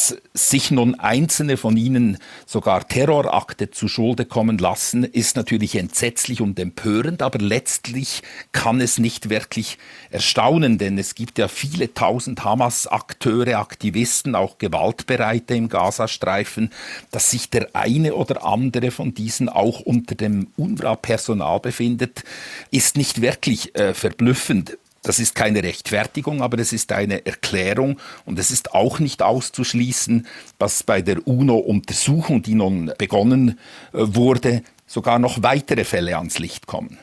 Dass 0.00 0.16
sich 0.32 0.70
nun 0.70 0.98
einzelne 0.98 1.58
von 1.58 1.76
ihnen 1.76 2.16
sogar 2.46 2.88
Terrorakte 2.88 3.70
zu 3.70 3.86
Schulde 3.86 4.24
kommen 4.24 4.56
lassen, 4.56 5.04
ist 5.04 5.36
natürlich 5.36 5.74
entsetzlich 5.76 6.40
und 6.40 6.58
empörend, 6.58 7.20
aber 7.20 7.38
letztlich 7.38 8.22
kann 8.52 8.80
es 8.80 8.96
nicht 8.96 9.28
wirklich 9.28 9.76
erstaunen, 10.10 10.78
denn 10.78 10.96
es 10.96 11.14
gibt 11.14 11.36
ja 11.36 11.48
viele 11.48 11.92
tausend 11.92 12.42
Hamas-Akteure, 12.44 13.58
Aktivisten, 13.58 14.34
auch 14.34 14.56
Gewaltbereite 14.56 15.54
im 15.54 15.68
Gazastreifen, 15.68 16.70
dass 17.10 17.30
sich 17.30 17.50
der 17.50 17.68
eine 17.74 18.14
oder 18.14 18.42
andere 18.46 18.92
von 18.92 19.12
diesen 19.12 19.50
auch 19.50 19.80
unter 19.80 20.14
dem 20.14 20.46
UNRWA-Personal 20.56 21.60
befindet, 21.60 22.24
ist 22.70 22.96
nicht 22.96 23.20
wirklich 23.20 23.74
äh, 23.74 23.92
verblüffend. 23.92 24.78
Das 25.02 25.18
ist 25.18 25.34
keine 25.34 25.62
Rechtfertigung, 25.62 26.42
aber 26.42 26.58
es 26.58 26.72
ist 26.72 26.92
eine 26.92 27.24
Erklärung 27.24 27.98
und 28.26 28.38
es 28.38 28.50
ist 28.50 28.74
auch 28.74 28.98
nicht 28.98 29.22
auszuschließen, 29.22 30.26
dass 30.58 30.82
bei 30.82 31.00
der 31.00 31.26
UNO-Untersuchung, 31.26 32.42
die 32.42 32.54
nun 32.54 32.92
begonnen 32.98 33.58
äh, 33.92 33.98
wurde, 34.00 34.62
sogar 34.86 35.18
noch 35.18 35.42
weitere 35.42 35.84
Fälle 35.84 36.18
ans 36.18 36.38
Licht 36.38 36.66
kommen. 36.66 36.98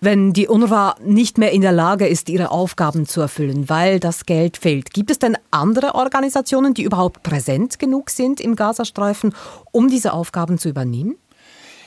Wenn 0.00 0.34
die 0.34 0.48
UNRWA 0.48 0.96
nicht 1.02 1.38
mehr 1.38 1.52
in 1.52 1.62
der 1.62 1.72
Lage 1.72 2.06
ist, 2.06 2.28
ihre 2.28 2.50
Aufgaben 2.50 3.06
zu 3.06 3.22
erfüllen, 3.22 3.70
weil 3.70 4.00
das 4.00 4.26
Geld 4.26 4.58
fehlt, 4.58 4.92
gibt 4.92 5.10
es 5.10 5.18
denn 5.18 5.38
andere 5.50 5.94
Organisationen, 5.94 6.74
die 6.74 6.82
überhaupt 6.82 7.22
präsent 7.22 7.78
genug 7.78 8.10
sind 8.10 8.38
im 8.38 8.54
Gazastreifen, 8.54 9.34
um 9.72 9.88
diese 9.88 10.12
Aufgaben 10.12 10.58
zu 10.58 10.68
übernehmen? 10.68 11.16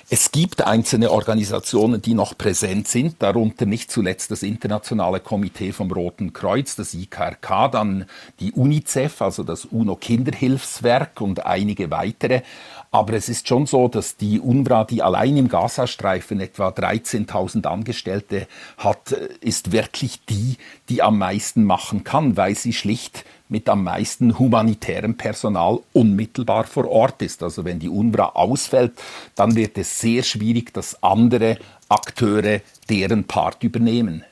Es 0.10 0.32
gibt 0.32 0.62
einzelne 0.62 1.12
Organisationen, 1.12 2.02
die 2.02 2.14
noch 2.14 2.38
präsent 2.38 2.88
sind, 2.88 3.22
darunter 3.22 3.66
nicht 3.66 3.92
zuletzt 3.92 4.32
das 4.32 4.42
Internationale 4.42 5.20
Komitee 5.20 5.74
vom 5.74 5.92
Roten 5.92 6.32
Kreuz, 6.32 6.78
das 6.78 6.94
IKRK, 6.94 7.68
dann 7.68 8.06
die 8.40 8.54
UNICEF, 8.54 9.22
also 9.22 9.44
das 9.44 9.66
UNO-Kinderhilfswerk 9.66 11.20
und 11.20 11.46
einige 11.46 11.92
weitere. 11.92 12.44
Aber 12.90 13.16
es 13.16 13.28
ist 13.28 13.50
schon 13.50 13.66
so, 13.66 13.90
dass 13.90 14.16
die 14.16 14.40
UNRWA, 14.40 14.86
die 14.86 15.04
allein 15.04 15.36
im 15.36 15.50
Gazastreifen 15.50 16.40
etwa 16.40 16.70
13.000 16.70 17.68
Angestellte 17.68 18.48
hat, 18.78 19.12
ist 19.42 19.74
wirklich 19.74 20.22
die, 20.30 20.56
die 20.88 21.02
am 21.02 21.18
meisten 21.18 21.66
machen 21.66 22.06
kann, 22.06 22.38
weil 22.38 22.56
sie 22.56 22.72
schlicht 22.72 23.26
mit 23.50 23.70
am 23.70 23.84
meisten 23.84 24.38
humanitärem 24.38 25.16
Personal 25.16 25.80
unmittelbar 25.94 26.66
vor 26.66 26.90
Ort 26.90 27.22
ist. 27.22 27.44
Also 27.44 27.66
wenn 27.66 27.80
die 27.80 27.90
UNRWA 27.90 28.30
ausfällt, 28.30 28.94
dann 29.36 29.56
wird 29.56 29.78
es 29.78 30.00
sehr 30.00 30.24
schwierig, 30.24 30.74
dass 30.74 31.02
andere 31.02 31.58
Akteure 31.90 32.62
deren 32.90 33.24
Part 33.24 33.64
übernehmen. 33.64 34.24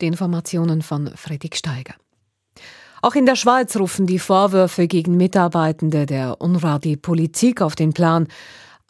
Die 0.00 0.06
Informationen 0.06 0.82
von 0.82 1.10
Fredrik 1.16 1.56
Steiger. 1.56 1.94
Auch 3.04 3.16
in 3.16 3.26
der 3.26 3.34
Schweiz 3.34 3.76
rufen 3.76 4.06
die 4.06 4.20
Vorwürfe 4.20 4.86
gegen 4.86 5.16
Mitarbeitende 5.16 6.06
der 6.06 6.40
UNRWA 6.40 6.78
die 6.78 6.96
Politik 6.96 7.60
auf 7.60 7.74
den 7.74 7.92
Plan. 7.92 8.28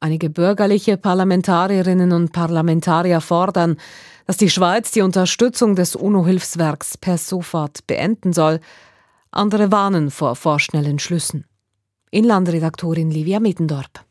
Einige 0.00 0.28
bürgerliche 0.28 0.98
Parlamentarierinnen 0.98 2.12
und 2.12 2.32
Parlamentarier 2.32 3.22
fordern, 3.22 3.78
dass 4.26 4.36
die 4.36 4.50
Schweiz 4.50 4.90
die 4.90 5.00
Unterstützung 5.00 5.76
des 5.76 5.96
UNO-Hilfswerks 5.96 6.98
per 6.98 7.16
sofort 7.16 7.86
beenden 7.86 8.32
soll. 8.32 8.60
Andere 9.34 9.72
warnen 9.72 10.10
vor 10.10 10.36
vorschnellen 10.36 10.98
Schlüssen. 10.98 11.46
Inlandredaktorin 12.10 13.10
Livia 13.10 13.40
Middendorp. 13.40 14.04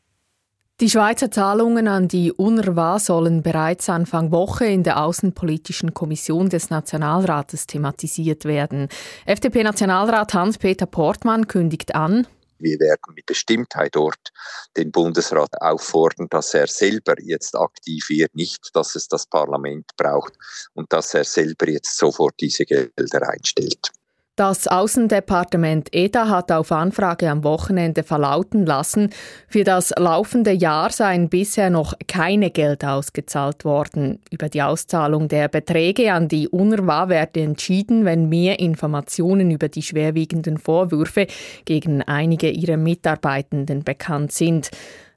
Die 0.80 0.90
Schweizer 0.90 1.30
Zahlungen 1.30 1.88
an 1.88 2.08
die 2.08 2.32
UNRWA 2.32 2.98
sollen 2.98 3.44
bereits 3.44 3.88
Anfang 3.88 4.32
Woche 4.32 4.66
in 4.66 4.82
der 4.82 5.00
Außenpolitischen 5.04 5.94
Kommission 5.94 6.50
des 6.50 6.72
Nationalrates 6.72 7.68
thematisiert 7.68 8.46
werden. 8.46 8.88
FDP-Nationalrat 9.28 10.34
Hans-Peter 10.34 10.88
Portmann 10.88 11.48
kündigt 11.48 11.94
an, 11.94 12.26
wir 12.58 12.80
werden 12.80 13.14
mit 13.16 13.28
Bestimmtheit 13.28 13.96
dort 13.96 14.32
den 14.76 14.92
Bundesrat 14.92 15.50
auffordern, 15.62 16.28
dass 16.30 16.56
er 16.56 16.66
selber 16.66 17.14
jetzt 17.20 17.56
aktiv 17.56 18.10
wird, 18.10 18.34
nicht, 18.36 18.70
dass 18.74 18.96
es 18.96 19.08
das 19.08 19.28
Parlament 19.28 19.86
braucht 19.98 20.34
und 20.74 20.92
dass 20.92 21.14
er 21.14 21.24
selber 21.24 21.70
jetzt 21.70 21.98
sofort 21.98 22.34
diese 22.40 22.66
Gelder 22.66 23.30
einstellt. 23.30 23.92
Das 24.38 24.66
Außendepartement 24.66 25.90
EDA 25.92 26.30
hat 26.30 26.54
auf 26.54 26.72
Anfrage 26.72 27.30
am 27.30 27.44
Wochenende 27.44 28.02
verlauten 28.04 28.66
lassen, 28.66 29.10
für 29.50 29.66
das 29.66 29.92
laufende 29.98 30.52
Jahr 30.52 30.90
seien 30.90 31.28
bisher 31.28 31.70
noch 31.70 31.94
keine 32.08 32.50
Gelder 32.50 32.94
ausgezahlt 32.94 33.66
worden. 33.66 34.20
Über 34.32 34.48
die 34.48 34.62
Auszahlung 34.62 35.28
der 35.28 35.50
Beträge 35.50 36.14
an 36.14 36.30
die 36.30 36.48
UNRWA 36.48 37.10
werde 37.10 37.42
entschieden, 37.42 38.06
wenn 38.06 38.30
mehr 38.30 38.60
Informationen 38.60 39.52
über 39.52 39.68
die 39.68 39.82
schwerwiegenden 39.82 40.58
Vorwürfe 40.58 41.28
gegen 41.66 42.02
einige 42.02 42.50
ihrer 42.50 42.78
Mitarbeitenden 42.78 43.84
bekannt 43.84 44.32
sind. 44.32 44.72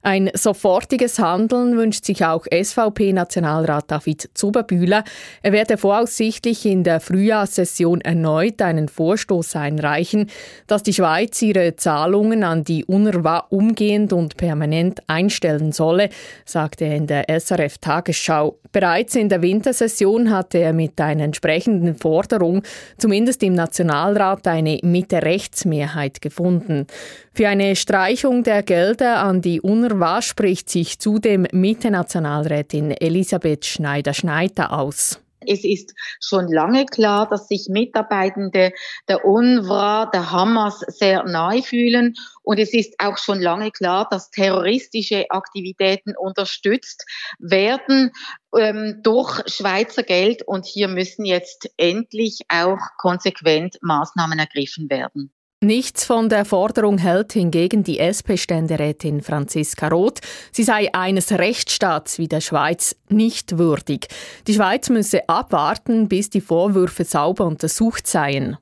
Ein 0.07 0.31
sofortiges 0.35 1.19
Handeln 1.19 1.79
wünscht 1.79 2.05
sich 2.05 2.27
auch 2.27 2.45
SVP-Nationalrat 2.45 3.91
David 3.91 4.29
Zuberbühler. 4.35 5.03
Er 5.41 5.53
werde 5.53 5.79
voraussichtlich 5.79 6.67
in 6.67 6.85
der 6.85 7.01
Frühjahrssession 7.01 8.03
erneut 8.03 8.61
einen 8.61 8.89
Vorstoß 8.89 9.57
einreichen, 9.57 10.29
dass 10.67 10.83
die 10.83 10.93
Schweiz 10.93 11.41
ihre 11.41 11.77
Zahlungen 11.77 12.45
an 12.45 12.65
die 12.65 12.85
UNRWA 12.85 13.47
umgehend 13.49 14.13
und 14.13 14.37
permanent 14.37 15.01
einstellen 15.07 15.73
solle, 15.73 16.11
sagte 16.45 16.85
er 16.85 16.97
in 16.97 17.07
der 17.07 17.25
SRF 17.41 17.79
Tagesschau. 17.79 18.59
Bereits 18.73 19.15
in 19.15 19.31
der 19.31 19.41
Wintersession 19.41 20.31
hatte 20.31 20.59
er 20.59 20.75
mit 20.75 21.01
einer 21.01 21.25
entsprechenden 21.25 21.95
Forderung 21.95 22.63
zumindest 22.99 23.43
im 23.43 23.55
Nationalrat 23.55 24.47
eine 24.49 24.81
Mitte-Rechts-Mehrheit 24.83 26.21
gefunden. 26.21 26.89
Für 27.37 27.49
eine 27.49 27.75
Streichung 27.75 28.45
der 28.45 28.63
Gelder 28.63 29.19
an 29.19 29.43
die 29.43 29.61
UNRWA 29.61 30.23
spricht 30.23 30.71
sich 30.71 31.01
zudem 31.01 31.49
Mitte-Nationalrätin 31.51 32.93
Elisabeth 32.93 33.65
Schneider-Schneider 33.67 34.73
aus. 34.73 35.19
Es 35.41 35.65
ist 35.65 35.95
schon 36.21 36.47
lange 36.47 36.87
klar, 36.87 37.29
dass 37.29 37.49
sich 37.49 37.67
Mitarbeitende 37.69 38.71
der 39.09 39.25
UNRWA, 39.25 40.07
der 40.07 40.31
Hamas 40.31 40.79
sehr 40.87 41.25
nahe 41.25 41.65
fühlen. 41.65 42.15
Und 42.45 42.61
es 42.61 42.73
ist 42.73 42.95
auch 42.99 43.19
schon 43.19 43.41
lange 43.41 43.73
klar, 43.73 44.07
dass 44.09 44.31
terroristische 44.31 45.29
Aktivitäten 45.31 46.15
unterstützt 46.17 47.05
werden 47.41 48.13
ähm, 48.57 49.01
durch 49.03 49.43
Schweizer 49.49 50.05
Geld. 50.05 50.47
Und 50.47 50.67
hier 50.67 50.87
müssen 50.87 51.25
jetzt 51.25 51.69
endlich 51.79 52.43
auch 52.49 52.79
konsequent 52.97 53.77
Maßnahmen 53.83 54.39
ergriffen 54.39 54.89
werden. 54.89 55.33
Nichts 55.65 56.05
von 56.05 56.29
der 56.29 56.45
Forderung 56.45 56.99
hält 56.99 57.33
hingegen 57.33 57.85
die 57.85 57.99
SP-Ständerätin 57.99 59.23
Franziska 59.23 59.89
Roth. 59.89 60.21
Sie 60.53 60.63
sei 60.63 60.93
eines 60.93 61.33
Rechtsstaats 61.33 62.19
wie 62.19 62.29
der 62.29 62.43
Schweiz 62.43 62.95
nicht 63.09 63.57
würdig. 63.57 64.09
Die 64.47 64.53
Schweiz 64.53 64.91
müsse 64.91 65.27
abwarten, 65.27 66.07
bis 66.07 66.29
die 66.29 66.43
Vorwürfe 66.43 67.05
sauber 67.05 67.47
untersucht 67.47 68.07
seien. 68.07 68.59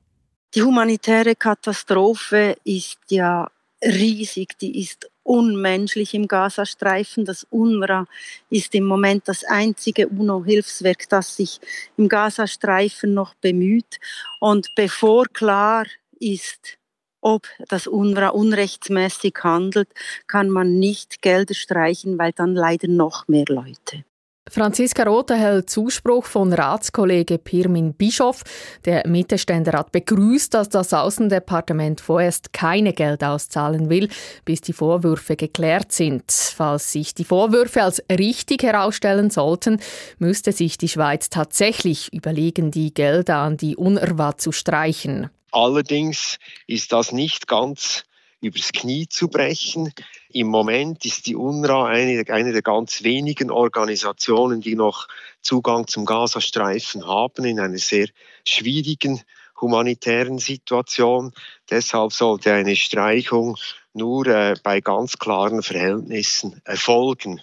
Die 0.55 0.63
humanitäre 0.63 1.35
Katastrophe 1.35 2.55
ist 2.63 2.99
ja 3.09 3.51
riesig, 3.83 4.57
die 4.59 4.79
ist 4.79 5.11
unmenschlich 5.23 6.13
im 6.13 6.29
Gazastreifen. 6.29 7.25
Das 7.25 7.45
UNRWA 7.49 8.05
ist 8.49 8.73
im 8.75 8.85
Moment 8.85 9.27
das 9.27 9.43
einzige 9.43 10.07
UNO-Hilfswerk, 10.07 11.09
das 11.09 11.35
sich 11.35 11.59
im 11.97 12.07
Gazastreifen 12.07 13.13
noch 13.13 13.33
bemüht. 13.33 13.99
Und 14.39 14.69
bevor 14.75 15.25
klar 15.25 15.85
ist, 16.17 16.77
ob 17.23 17.47
das 17.69 17.87
UNRWA 17.87 18.29
unrechtsmäßig 18.29 19.35
handelt, 19.43 19.89
kann 20.27 20.49
man 20.49 20.77
nicht 20.77 21.21
Gelder 21.21 21.53
streichen, 21.53 22.19
weil 22.19 22.33
dann 22.33 22.53
leiden 22.53 22.97
noch 22.97 23.27
mehr 23.27 23.45
Leute. 23.47 24.03
Franziska 24.49 25.03
Rothe 25.03 25.35
hält 25.35 25.69
Zuspruch 25.69 26.25
von 26.25 26.51
Ratskollege 26.51 27.37
Pirmin 27.37 27.93
Bischof. 27.93 28.43
Der 28.83 29.07
Mittelständerat 29.07 29.93
begrüßt, 29.93 30.53
dass 30.53 30.67
das 30.67 30.93
Außendepartement 30.93 32.01
vorerst 32.01 32.51
keine 32.51 32.91
Geld 32.91 33.23
auszahlen 33.23 33.89
will, 33.89 34.09
bis 34.43 34.59
die 34.59 34.73
Vorwürfe 34.73 35.37
geklärt 35.37 35.93
sind. 35.93 36.25
Falls 36.29 36.91
sich 36.91 37.15
die 37.15 37.23
Vorwürfe 37.23 37.83
als 37.83 38.03
richtig 38.11 38.63
herausstellen 38.63 39.29
sollten, 39.29 39.79
müsste 40.19 40.51
sich 40.51 40.77
die 40.77 40.89
Schweiz 40.89 41.29
tatsächlich 41.29 42.13
überlegen, 42.13 42.69
die 42.69 42.93
Gelder 42.93 43.37
an 43.37 43.55
die 43.55 43.77
UNRWA 43.77 44.37
zu 44.37 44.51
streichen. 44.51 45.29
Allerdings 45.53 46.39
ist 46.65 46.91
das 46.91 47.11
nicht 47.11 47.47
ganz 47.47 48.05
übers 48.41 48.71
Knie 48.73 49.07
zu 49.07 49.27
brechen. 49.29 49.93
Im 50.29 50.47
Moment 50.47 51.05
ist 51.05 51.27
die 51.27 51.35
UNRWA 51.35 51.87
eine, 51.87 52.25
eine 52.27 52.51
der 52.51 52.61
ganz 52.61 53.03
wenigen 53.03 53.51
Organisationen, 53.51 54.61
die 54.61 54.75
noch 54.75 55.07
Zugang 55.41 55.87
zum 55.87 56.05
Gazastreifen 56.05 57.07
haben 57.07 57.45
in 57.45 57.59
einer 57.59 57.77
sehr 57.77 58.07
schwierigen 58.45 59.21
humanitären 59.61 60.39
Situation. 60.39 61.31
Deshalb 61.69 62.11
sollte 62.11 62.51
eine 62.51 62.75
Streichung 62.75 63.57
nur 63.93 64.25
äh, 64.25 64.55
bei 64.63 64.81
ganz 64.81 65.19
klaren 65.19 65.61
Verhältnissen 65.61 66.61
erfolgen. 66.65 67.41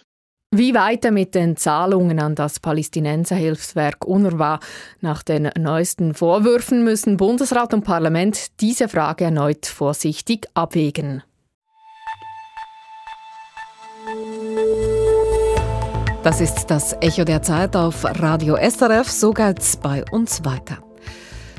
Wie 0.53 0.75
weiter 0.75 1.13
mit 1.13 1.37
den 1.37 1.57
Zahlungen 1.57 2.19
an 2.19 2.35
das 2.35 2.59
Palästinenserhilfswerk 2.59 4.05
UNRWA? 4.05 4.59
Nach 5.01 5.23
den 5.23 5.49
neuesten 5.57 6.13
Vorwürfen 6.13 6.83
müssen 6.83 7.17
Bundesrat 7.17 7.73
und 7.73 7.85
Parlament 7.85 8.61
diese 8.61 8.89
Frage 8.89 9.27
erneut 9.27 9.67
vorsichtig 9.67 10.49
abwägen. 10.55 11.23
Das 16.25 16.41
ist 16.41 16.67
das 16.67 16.97
Echo 17.01 17.23
der 17.23 17.43
Zeit 17.43 17.77
auf 17.77 18.05
Radio 18.05 18.57
SRF. 18.57 19.09
So 19.09 19.31
geht's 19.31 19.77
bei 19.77 20.05
uns 20.11 20.45
weiter. 20.45 20.79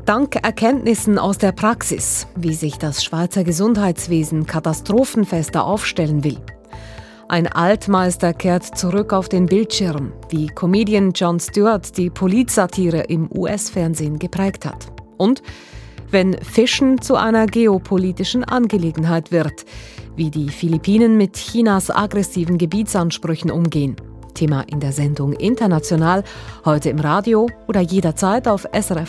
Dank 0.03 0.35
Erkenntnissen 0.35 1.17
aus 1.17 1.37
der 1.37 1.53
Praxis, 1.53 2.27
wie 2.35 2.55
sich 2.55 2.77
das 2.77 3.05
Schweizer 3.05 3.45
Gesundheitswesen 3.45 4.45
katastrophenfester 4.45 5.63
aufstellen 5.63 6.25
will. 6.25 6.41
Ein 7.31 7.47
Altmeister 7.47 8.33
kehrt 8.33 8.77
zurück 8.77 9.13
auf 9.13 9.29
den 9.29 9.45
Bildschirm, 9.45 10.11
wie 10.31 10.47
Comedian 10.47 11.11
Jon 11.13 11.39
Stewart 11.39 11.97
die 11.97 12.09
Politsatire 12.09 13.03
im 13.03 13.29
US-Fernsehen 13.33 14.19
geprägt 14.19 14.65
hat. 14.65 14.91
Und 15.15 15.41
wenn 16.09 16.33
Fischen 16.43 17.01
zu 17.01 17.15
einer 17.15 17.45
geopolitischen 17.45 18.43
Angelegenheit 18.43 19.31
wird, 19.31 19.63
wie 20.17 20.29
die 20.29 20.49
Philippinen 20.49 21.15
mit 21.15 21.37
Chinas 21.37 21.89
aggressiven 21.89 22.57
Gebietsansprüchen 22.57 23.49
umgehen. 23.49 23.95
Thema 24.33 24.65
in 24.67 24.81
der 24.81 24.91
Sendung 24.91 25.31
International, 25.31 26.25
heute 26.65 26.89
im 26.89 26.99
Radio 26.99 27.47
oder 27.65 27.79
jederzeit 27.79 28.45
auf 28.45 28.67
srf.ch-audio. 28.73 29.07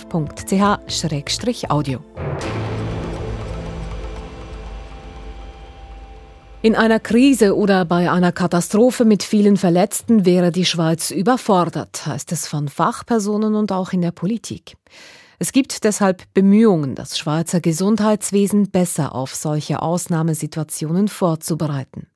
In 6.65 6.77
einer 6.77 7.01
Krise 7.01 7.57
oder 7.57 7.85
bei 7.85 8.09
einer 8.09 8.31
Katastrophe 8.31 9.05
mit 9.05 9.25
vielen 9.25 9.57
Verletzten 9.57 10.25
wäre 10.25 10.53
die 10.53 10.65
Schweiz 10.65 11.11
überfordert, 11.11 12.07
heißt 12.07 12.31
es 12.31 12.47
von 12.47 12.69
Fachpersonen 12.69 13.57
und 13.57 13.73
auch 13.73 13.93
in 13.93 14.01
der 14.01 14.13
Politik. 14.13 14.77
Es 15.41 15.51
gibt 15.51 15.83
deshalb 15.83 16.23
Bemühungen, 16.35 16.95
das 16.95 17.19
Schweizer 17.19 17.61
Gesundheitswesen 17.61 18.71
besser 18.71 19.13
auf 19.13 19.35
solche 19.35 19.83
Ausnahmesituationen 19.83 21.09
vorzubereiten. 21.09 22.07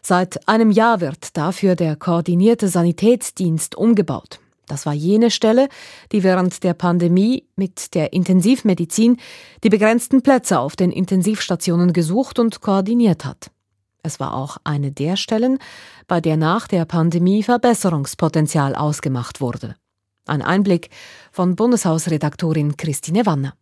Seit 0.00 0.48
einem 0.48 0.70
Jahr 0.70 1.02
wird 1.02 1.36
dafür 1.36 1.76
der 1.76 1.96
koordinierte 1.96 2.68
Sanitätsdienst 2.68 3.74
umgebaut. 3.74 4.40
Das 4.66 4.86
war 4.86 4.92
jene 4.92 5.30
Stelle, 5.30 5.68
die 6.12 6.22
während 6.22 6.62
der 6.64 6.74
Pandemie 6.74 7.46
mit 7.56 7.94
der 7.94 8.12
Intensivmedizin 8.12 9.18
die 9.62 9.68
begrenzten 9.68 10.22
Plätze 10.22 10.58
auf 10.58 10.76
den 10.76 10.90
Intensivstationen 10.90 11.92
gesucht 11.92 12.38
und 12.38 12.60
koordiniert 12.60 13.24
hat. 13.24 13.50
Es 14.02 14.20
war 14.20 14.34
auch 14.34 14.58
eine 14.64 14.92
der 14.92 15.16
Stellen, 15.16 15.58
bei 16.06 16.20
der 16.20 16.36
nach 16.36 16.68
der 16.68 16.84
Pandemie 16.84 17.42
Verbesserungspotenzial 17.42 18.74
ausgemacht 18.74 19.40
wurde. 19.40 19.76
Ein 20.26 20.42
Einblick 20.42 20.90
von 21.32 21.56
Bundeshausredaktorin 21.56 22.76
Christine 22.76 23.26
Wanner. 23.26 23.54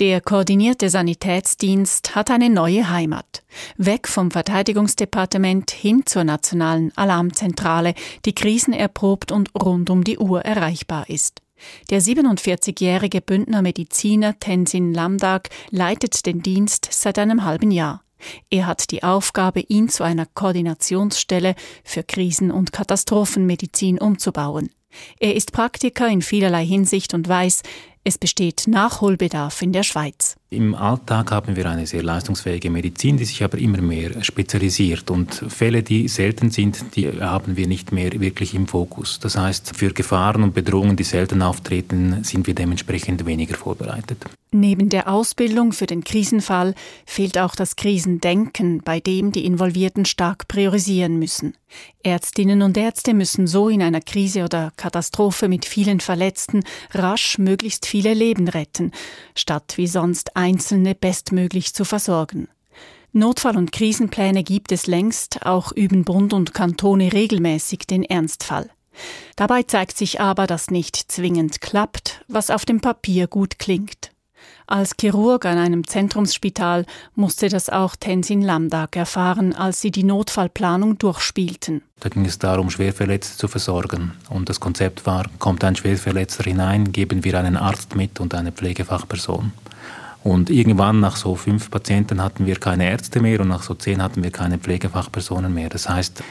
Der 0.00 0.22
koordinierte 0.22 0.88
Sanitätsdienst 0.88 2.14
hat 2.14 2.30
eine 2.30 2.48
neue 2.48 2.88
Heimat. 2.88 3.42
Weg 3.76 4.08
vom 4.08 4.30
Verteidigungsdepartement 4.30 5.70
hin 5.70 6.04
zur 6.06 6.24
nationalen 6.24 6.90
Alarmzentrale, 6.96 7.92
die 8.24 8.34
krisenerprobt 8.34 9.30
und 9.30 9.50
rund 9.54 9.90
um 9.90 10.02
die 10.02 10.16
Uhr 10.16 10.40
erreichbar 10.40 11.10
ist. 11.10 11.42
Der 11.90 12.00
47-jährige 12.00 13.20
Bündner 13.20 13.60
Mediziner 13.60 14.40
Tenzin 14.40 14.94
Lamdag 14.94 15.50
leitet 15.68 16.24
den 16.24 16.40
Dienst 16.40 16.88
seit 16.90 17.18
einem 17.18 17.44
halben 17.44 17.70
Jahr. 17.70 18.02
Er 18.48 18.66
hat 18.66 18.92
die 18.92 19.02
Aufgabe, 19.02 19.60
ihn 19.60 19.90
zu 19.90 20.02
einer 20.02 20.24
Koordinationsstelle 20.24 21.54
für 21.84 22.04
Krisen- 22.04 22.50
und 22.50 22.72
Katastrophenmedizin 22.72 23.98
umzubauen. 23.98 24.70
Er 25.18 25.36
ist 25.36 25.52
Praktiker 25.52 26.08
in 26.08 26.22
vielerlei 26.22 26.64
Hinsicht 26.64 27.14
und 27.14 27.28
weiß, 27.28 27.62
es 28.02 28.16
besteht 28.16 28.66
Nachholbedarf 28.66 29.60
in 29.62 29.72
der 29.72 29.82
Schweiz. 29.82 30.36
Im 30.48 30.74
Alltag 30.74 31.30
haben 31.30 31.54
wir 31.54 31.68
eine 31.68 31.86
sehr 31.86 32.02
leistungsfähige 32.02 32.70
Medizin, 32.70 33.18
die 33.18 33.24
sich 33.24 33.44
aber 33.44 33.58
immer 33.58 33.82
mehr 33.82 34.24
spezialisiert. 34.24 35.10
Und 35.10 35.34
Fälle, 35.48 35.82
die 35.82 36.08
selten 36.08 36.50
sind, 36.50 36.96
die 36.96 37.08
haben 37.20 37.56
wir 37.56 37.66
nicht 37.66 37.92
mehr 37.92 38.18
wirklich 38.18 38.54
im 38.54 38.66
Fokus. 38.66 39.18
Das 39.20 39.36
heißt, 39.36 39.76
für 39.76 39.92
Gefahren 39.92 40.42
und 40.42 40.54
Bedrohungen, 40.54 40.96
die 40.96 41.04
selten 41.04 41.42
auftreten, 41.42 42.24
sind 42.24 42.46
wir 42.46 42.54
dementsprechend 42.54 43.26
weniger 43.26 43.56
vorbereitet. 43.56 44.24
Neben 44.52 44.88
der 44.88 45.08
Ausbildung 45.08 45.72
für 45.72 45.86
den 45.86 46.02
Krisenfall 46.02 46.74
fehlt 47.06 47.38
auch 47.38 47.54
das 47.54 47.76
Krisendenken, 47.76 48.82
bei 48.82 48.98
dem 48.98 49.30
die 49.30 49.44
Involvierten 49.44 50.04
stark 50.04 50.48
priorisieren 50.48 51.20
müssen. 51.20 51.54
Ärztinnen 52.02 52.62
und 52.62 52.76
Ärzte 52.76 53.14
müssen 53.14 53.46
so 53.46 53.68
in 53.68 53.80
einer 53.80 54.00
Krise 54.00 54.42
oder 54.42 54.72
Katastrophe 54.76 55.46
mit 55.46 55.66
vielen 55.66 56.00
Verletzten 56.00 56.64
rasch 56.90 57.38
möglichst 57.38 57.86
viele 57.86 58.12
Leben 58.12 58.48
retten, 58.48 58.90
statt 59.36 59.74
wie 59.76 59.86
sonst 59.86 60.36
Einzelne 60.36 60.96
bestmöglich 60.96 61.72
zu 61.72 61.84
versorgen. 61.84 62.48
Notfall- 63.12 63.56
und 63.56 63.70
Krisenpläne 63.70 64.42
gibt 64.42 64.72
es 64.72 64.88
längst, 64.88 65.46
auch 65.46 65.70
üben 65.70 66.04
Bund 66.04 66.32
und 66.32 66.54
Kantone 66.54 67.12
regelmäßig 67.12 67.86
den 67.86 68.02
Ernstfall. 68.02 68.68
Dabei 69.36 69.62
zeigt 69.62 69.96
sich 69.96 70.20
aber, 70.20 70.48
dass 70.48 70.70
nicht 70.70 70.96
zwingend 70.96 71.60
klappt, 71.60 72.24
was 72.26 72.50
auf 72.50 72.64
dem 72.64 72.80
Papier 72.80 73.28
gut 73.28 73.60
klingt. 73.60 74.10
Als 74.70 74.92
Chirurg 74.96 75.46
an 75.46 75.58
einem 75.58 75.84
Zentrumsspital 75.84 76.86
musste 77.16 77.48
das 77.48 77.70
auch 77.70 77.96
Tenzin 77.96 78.40
Lamdag 78.40 78.90
erfahren, 78.94 79.52
als 79.52 79.80
sie 79.80 79.90
die 79.90 80.04
Notfallplanung 80.04 80.96
durchspielten. 80.96 81.82
Da 81.98 82.08
ging 82.08 82.24
es 82.24 82.38
darum, 82.38 82.70
Schwerverletzte 82.70 83.36
zu 83.36 83.48
versorgen. 83.48 84.12
Und 84.28 84.48
das 84.48 84.60
Konzept 84.60 85.06
war, 85.06 85.26
kommt 85.40 85.64
ein 85.64 85.74
Schwerverletzter 85.74 86.44
hinein, 86.44 86.92
geben 86.92 87.24
wir 87.24 87.36
einen 87.36 87.56
Arzt 87.56 87.96
mit 87.96 88.20
und 88.20 88.32
eine 88.32 88.52
Pflegefachperson. 88.52 89.50
Und 90.22 90.50
irgendwann 90.50 91.00
nach 91.00 91.16
so 91.16 91.34
fünf 91.34 91.68
Patienten 91.72 92.22
hatten 92.22 92.46
wir 92.46 92.54
keine 92.54 92.88
Ärzte 92.88 93.18
mehr 93.18 93.40
und 93.40 93.48
nach 93.48 93.64
so 93.64 93.74
zehn 93.74 94.00
hatten 94.00 94.22
wir 94.22 94.30
keine 94.30 94.58
Pflegefachpersonen 94.58 95.52
mehr. 95.52 95.68
Das 95.68 95.88
heißt, 95.88 96.22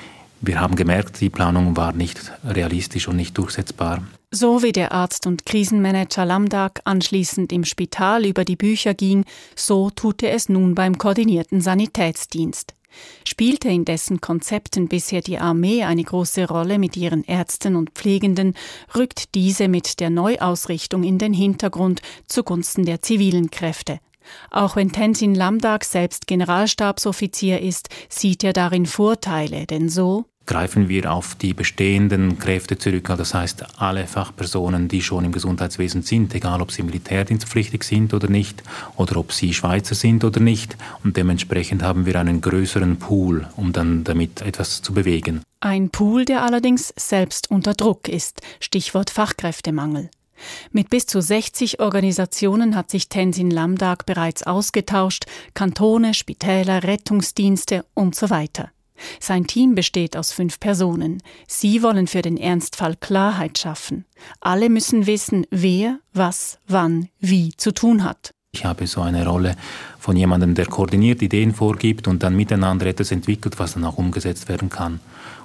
wir 0.41 0.60
haben 0.60 0.75
gemerkt, 0.75 1.21
die 1.21 1.30
Planung 1.30 1.75
war 1.75 1.93
nicht 1.93 2.32
realistisch 2.43 3.08
und 3.08 3.15
nicht 3.15 3.38
durchsetzbar. 3.38 4.04
So 4.32 4.62
wie 4.62 4.71
der 4.71 4.91
Arzt 4.91 5.25
und 5.25 5.45
Krisenmanager 5.45 6.23
Lamdag 6.23 6.82
anschließend 6.84 7.52
im 7.52 7.65
Spital 7.65 8.25
über 8.25 8.45
die 8.45 8.56
Bücher 8.56 8.93
ging, 8.93 9.25
so 9.56 9.89
tut 9.89 10.21
er 10.23 10.34
es 10.34 10.49
nun 10.49 10.75
beim 10.75 10.97
koordinierten 10.97 11.62
Sanitätsdienst. 11.62 12.75
Spielte 13.28 13.69
in 13.69 13.86
dessen 13.86 14.21
Konzepten 14.21 14.88
bisher 14.88 15.21
die 15.21 15.39
Armee 15.39 15.84
eine 15.84 16.04
große 16.04 16.47
Rolle 16.47 16.80
mit 16.80 16.97
ihren 16.97 17.23
Ärzten 17.23 17.75
und 17.75 17.91
Pflegenden, 17.91 18.56
rückt 18.95 19.36
diese 19.36 19.67
mit 19.67 19.99
der 19.99 20.10
Neuausrichtung 20.10 21.04
in 21.04 21.17
den 21.17 21.34
Hintergrund 21.34 22.02
zugunsten 22.28 22.86
der 22.86 23.02
zivilen 23.02 23.52
Kräfte. 23.52 23.99
Auch 24.52 24.76
wenn 24.76 24.92
Tenzin 24.92 25.36
Lamdag 25.36 25.84
selbst 25.84 26.28
Generalstabsoffizier 26.28 27.62
ist, 27.62 27.89
sieht 28.10 28.44
er 28.44 28.54
darin 28.54 28.86
Vorteile, 28.86 29.65
denn 29.65 29.89
so 29.89 30.26
greifen 30.50 30.89
wir 30.89 31.13
auf 31.13 31.36
die 31.36 31.54
bestehenden 31.54 32.39
Kräfte 32.39 32.76
zurück. 32.76 33.13
Das 33.15 33.36
heißt, 33.36 33.80
alle 33.80 34.08
Fachpersonen, 34.08 34.88
die 34.88 35.04
schon 35.04 35.24
im 35.24 35.32
Gesundheitswesen 35.32 36.02
sind, 36.02 36.34
egal 36.34 36.60
ob 36.60 36.72
sie 36.72 36.82
militärdienstpflichtig 36.82 37.84
sind 37.84 38.15
oder 38.15 38.28
nicht, 38.28 38.63
oder 38.96 39.18
ob 39.18 39.32
sie 39.32 39.54
Schweizer 39.54 39.94
sind 39.94 40.24
oder 40.24 40.39
nicht. 40.39 40.76
Und 41.04 41.18
dementsprechend 41.18 41.84
haben 41.84 42.08
wir 42.08 42.20
einen 42.20 42.42
größeren 42.42 42.98
Pool, 42.98 43.48
um 43.58 43.74
dann 43.74 44.04
damit 44.04 44.42
etwas 44.42 44.82
zu 44.82 44.92
bewegen. 44.92 45.44
Ein 45.60 45.92
Pool, 45.92 46.26
der 46.26 46.42
allerdings 46.42 46.92
selbst 46.98 47.52
unter 47.52 47.76
Druck 47.76 48.10
ist. 48.10 48.42
Stichwort 48.60 49.12
Fachkräftemangel. 49.12 50.10
Mit 50.71 50.89
bis 50.89 51.06
zu 51.06 51.21
60 51.21 51.80
Organisationen 51.80 52.75
hat 52.75 52.89
sich 52.89 53.10
Tenzin 53.10 53.52
Lamdag 53.52 54.04
bereits 54.06 54.43
ausgetauscht, 54.43 55.25
Kantone, 55.54 56.13
Spitäler, 56.13 56.84
Rettungsdienste 56.84 57.86
und 57.93 58.15
so 58.15 58.30
weiter. 58.30 58.71
Sein 59.19 59.47
Team 59.47 59.75
besteht 59.75 60.17
aus 60.17 60.32
fünf 60.32 60.60
Personen. 60.60 61.23
Sie 61.47 61.84
wollen 61.84 62.08
für 62.08 62.21
den 62.21 62.38
Ernstfall 62.38 62.95
Klarheit 62.97 63.58
schaffen. 63.58 64.06
Alle 64.41 64.69
müssen 64.69 65.08
wissen, 65.08 65.45
wer, 65.52 65.99
was, 66.13 66.60
wann, 66.67 67.10
wie 67.19 67.56
zu 67.56 67.73
tun 67.73 68.04
hat. 68.04 68.34
Ich 68.52 68.65
habe 68.65 68.88
so 68.88 69.02
eine 69.02 69.28
Rolle 69.28 69.56
von 69.99 70.17
jemandem, 70.17 70.56
der 70.56 70.65
koordiniert 70.65 71.21
Ideen 71.21 71.54
vorgibt 71.54 72.08
und 72.08 72.23
dann 72.23 72.36
miteinander 72.36 72.88
etwas 72.88 73.12
entwickelt, 73.12 73.60
was 73.60 73.73
dann 73.73 73.86
auch 73.86 73.97
umgesetzt 73.97 74.49
werden 74.49 74.69
kann. 74.69 74.99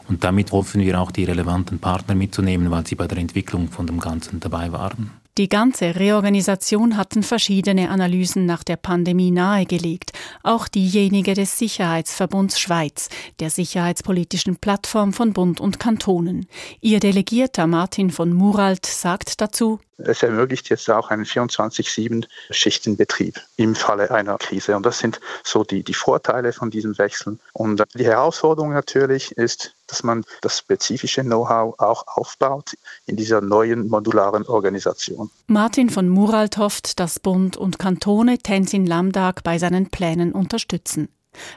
Und 0.09 0.25
damit 0.25 0.53
hoffen 0.53 0.81
wir 0.81 1.01
auch 1.01 1.11
die 1.11 1.25
relevanten 1.25 1.79
Partner 1.79 2.15
mitzunehmen, 2.15 2.71
weil 2.71 2.87
sie 2.87 2.95
bei 2.95 3.07
der 3.07 3.19
Entwicklung 3.19 3.69
von 3.69 3.87
dem 3.87 4.01
Ganzen 4.01 4.41
dabei 4.41 4.73
waren. 4.73 5.11
Die 5.37 5.49
ganze 5.49 5.97
Reorganisation 5.97 6.97
hatten 6.97 7.25
verschiedene 7.25 7.91
Analysen 7.91 8.47
nach 8.47 8.63
der 8.63 8.77
Pandemie 8.77 9.33
nahegelegt, 9.33 10.13
auch 10.45 10.69
diejenige 10.69 11.35
des 11.35 11.59
Sicherheitsverbunds 11.59 12.61
Schweiz, 12.61 13.09
der 13.41 13.51
sicherheitspolitischen 13.51 14.59
Plattform 14.59 15.13
von 15.13 15.33
Bund 15.33 15.61
und 15.61 15.81
Kantonen. 15.81 16.47
Ihr 16.81 17.01
Delegierter 17.01 17.67
Martin 17.67 18.11
von 18.11 18.33
Muralt 18.33 18.87
sagt 18.87 19.41
dazu, 19.41 19.81
es 19.99 20.23
ermöglicht 20.23 20.69
jetzt 20.69 20.91
auch 20.91 21.11
einen 21.11 21.25
24-7-Schichtenbetrieb 21.25 23.41
im 23.57 23.75
Falle 23.75 24.11
einer 24.11 24.39
Krise. 24.39 24.77
Und 24.77 24.87
das 24.87 24.99
sind 24.99 25.21
so 25.43 25.65
die, 25.65 25.83
die 25.83 25.95
Vorteile 25.95 26.53
von 26.53 26.71
diesem 26.71 26.97
Wechsel. 26.99 27.39
Und 27.53 27.83
die 27.95 28.05
Herausforderung 28.05 28.73
natürlich 28.73 29.33
ist, 29.33 29.75
dass 29.87 30.03
man 30.03 30.25
das 30.41 30.59
spezifische 30.59 31.23
Know-how 31.23 31.79
auch 31.79 32.07
aufbaut 32.07 32.75
in 33.07 33.17
dieser 33.17 33.41
neuen 33.41 33.89
modularen 33.89 34.47
Organisation. 34.47 35.31
Martin 35.47 35.91
von 35.91 36.09
Muralt 36.09 36.57
hofft, 36.57 36.99
dass 37.01 37.21
Bund 37.21 37.57
und 37.57 37.79
Kantone 37.79 38.39
Tenzin 38.39 38.87
Lamdag 38.87 39.43
bei 39.45 39.59
seinen 39.59 39.91
Plänen 39.91 40.33
unterstützen. 40.33 41.09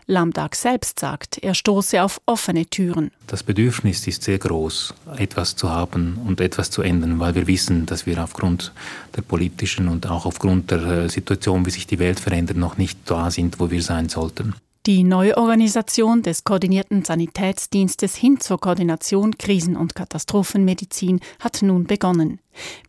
Lamdag 0.06 0.56
selbst 0.56 1.00
sagt, 1.00 1.38
er 1.40 1.54
stoße 1.54 2.02
auf 2.04 2.22
offene 2.26 2.66
Türen. 2.66 3.12
Das 3.28 3.44
Bedürfnis 3.44 4.08
ist 4.08 4.24
sehr 4.24 4.38
groß, 4.38 4.94
etwas 5.18 5.56
zu 5.56 5.70
haben 5.70 6.20
und 6.26 6.42
etwas 6.42 6.72
zu 6.72 6.82
ändern, 6.82 7.20
weil 7.20 7.36
wir 7.36 7.48
wissen, 7.48 7.86
dass 7.86 8.06
wir 8.06 8.24
aufgrund 8.24 8.74
der 9.16 9.22
politischen 9.22 9.88
und 9.88 10.08
auch 10.08 10.26
aufgrund 10.26 10.72
der 10.72 10.84
äh, 10.84 11.10
Situation, 11.10 11.66
wie 11.66 11.72
sich 11.72 11.88
die 11.88 12.00
Welt 12.00 12.20
verändert, 12.20 12.58
noch 12.58 12.78
nicht 12.78 13.00
da 13.06 13.32
sind, 13.32 13.60
wo 13.60 13.72
wir 13.72 13.82
sein 13.82 14.10
sollten. 14.10 14.56
Die 14.88 15.04
Neuorganisation 15.04 16.22
des 16.22 16.46
koordinierten 16.46 17.04
Sanitätsdienstes 17.04 18.16
hin 18.16 18.40
zur 18.40 18.58
Koordination 18.58 19.38
Krisen- 19.38 19.76
und 19.76 19.96
Katastrophenmedizin 19.96 21.20
hat 21.42 21.62
nun 21.62 21.84
begonnen. 21.84 22.40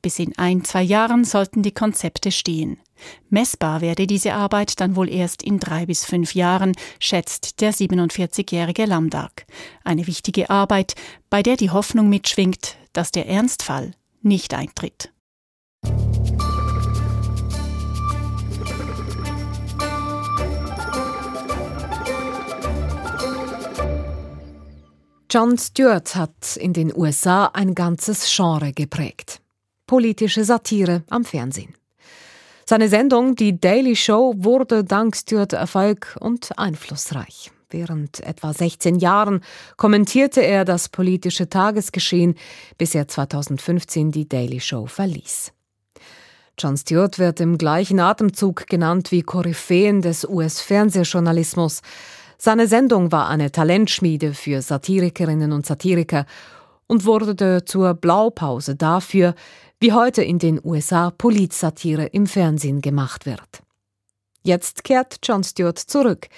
Bis 0.00 0.20
in 0.20 0.38
ein, 0.38 0.62
zwei 0.62 0.82
Jahren 0.82 1.24
sollten 1.24 1.64
die 1.64 1.72
Konzepte 1.72 2.30
stehen. 2.30 2.78
Messbar 3.30 3.80
werde 3.80 4.06
diese 4.06 4.34
Arbeit 4.34 4.80
dann 4.80 4.96
wohl 4.96 5.08
erst 5.08 5.42
in 5.42 5.58
drei 5.58 5.86
bis 5.86 6.04
fünf 6.04 6.34
Jahren, 6.34 6.72
schätzt 7.00 7.60
der 7.60 7.72
47-jährige 7.72 8.86
Lamdag. 8.86 9.46
Eine 9.84 10.06
wichtige 10.06 10.50
Arbeit, 10.50 10.94
bei 11.30 11.42
der 11.42 11.56
die 11.56 11.70
Hoffnung 11.70 12.08
mitschwingt, 12.08 12.76
dass 12.92 13.12
der 13.12 13.28
Ernstfall 13.28 13.92
nicht 14.22 14.54
eintritt. 14.54 15.12
John 25.30 25.58
Stewart 25.58 26.16
hat 26.16 26.56
in 26.56 26.72
den 26.72 26.90
USA 26.96 27.46
ein 27.52 27.74
ganzes 27.74 28.34
Genre 28.34 28.72
geprägt. 28.72 29.42
Politische 29.86 30.42
Satire 30.42 31.04
am 31.10 31.24
Fernsehen. 31.26 31.77
Seine 32.70 32.90
Sendung 32.90 33.34
Die 33.34 33.58
Daily 33.58 33.96
Show 33.96 34.34
wurde 34.36 34.84
dank 34.84 35.16
Stewart 35.16 35.54
Erfolg 35.54 36.18
und 36.20 36.50
einflussreich. 36.58 37.50
Während 37.70 38.20
etwa 38.20 38.52
16 38.52 38.96
Jahren 38.96 39.40
kommentierte 39.78 40.42
er 40.42 40.66
das 40.66 40.90
politische 40.90 41.48
Tagesgeschehen, 41.48 42.34
bis 42.76 42.94
er 42.94 43.08
2015 43.08 44.12
die 44.12 44.28
Daily 44.28 44.60
Show 44.60 44.84
verließ. 44.84 45.54
John 46.58 46.76
Stewart 46.76 47.18
wird 47.18 47.40
im 47.40 47.56
gleichen 47.56 48.00
Atemzug 48.00 48.66
genannt 48.66 49.12
wie 49.12 49.22
Koryphäen 49.22 50.02
des 50.02 50.28
US-Fernsehjournalismus. 50.28 51.80
Seine 52.36 52.66
Sendung 52.66 53.10
war 53.10 53.28
eine 53.28 53.50
Talentschmiede 53.50 54.34
für 54.34 54.60
Satirikerinnen 54.60 55.52
und 55.52 55.64
Satiriker 55.64 56.26
und 56.86 57.06
wurde 57.06 57.64
zur 57.64 57.94
Blaupause 57.94 58.74
dafür, 58.74 59.34
wie 59.80 59.92
heute 59.92 60.22
in 60.22 60.38
den 60.38 60.60
USA 60.64 61.10
Politsatire 61.10 62.06
im 62.06 62.26
Fernsehen 62.26 62.80
gemacht 62.80 63.26
wird. 63.26 63.62
Jetzt 64.42 64.84
kehrt 64.84 65.18
John 65.22 65.44
Stewart 65.44 65.78
zurück. 65.78 66.28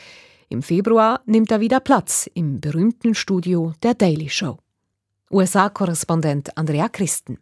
Im 0.48 0.62
Februar 0.62 1.20
nimmt 1.26 1.50
er 1.50 1.60
wieder 1.60 1.80
Platz 1.80 2.28
im 2.34 2.60
berühmten 2.60 3.14
Studio 3.14 3.72
der 3.82 3.94
Daily 3.94 4.28
Show. 4.28 4.58
USA-Korrespondent 5.30 6.56
Andrea 6.56 6.88
Christen. 6.88 7.38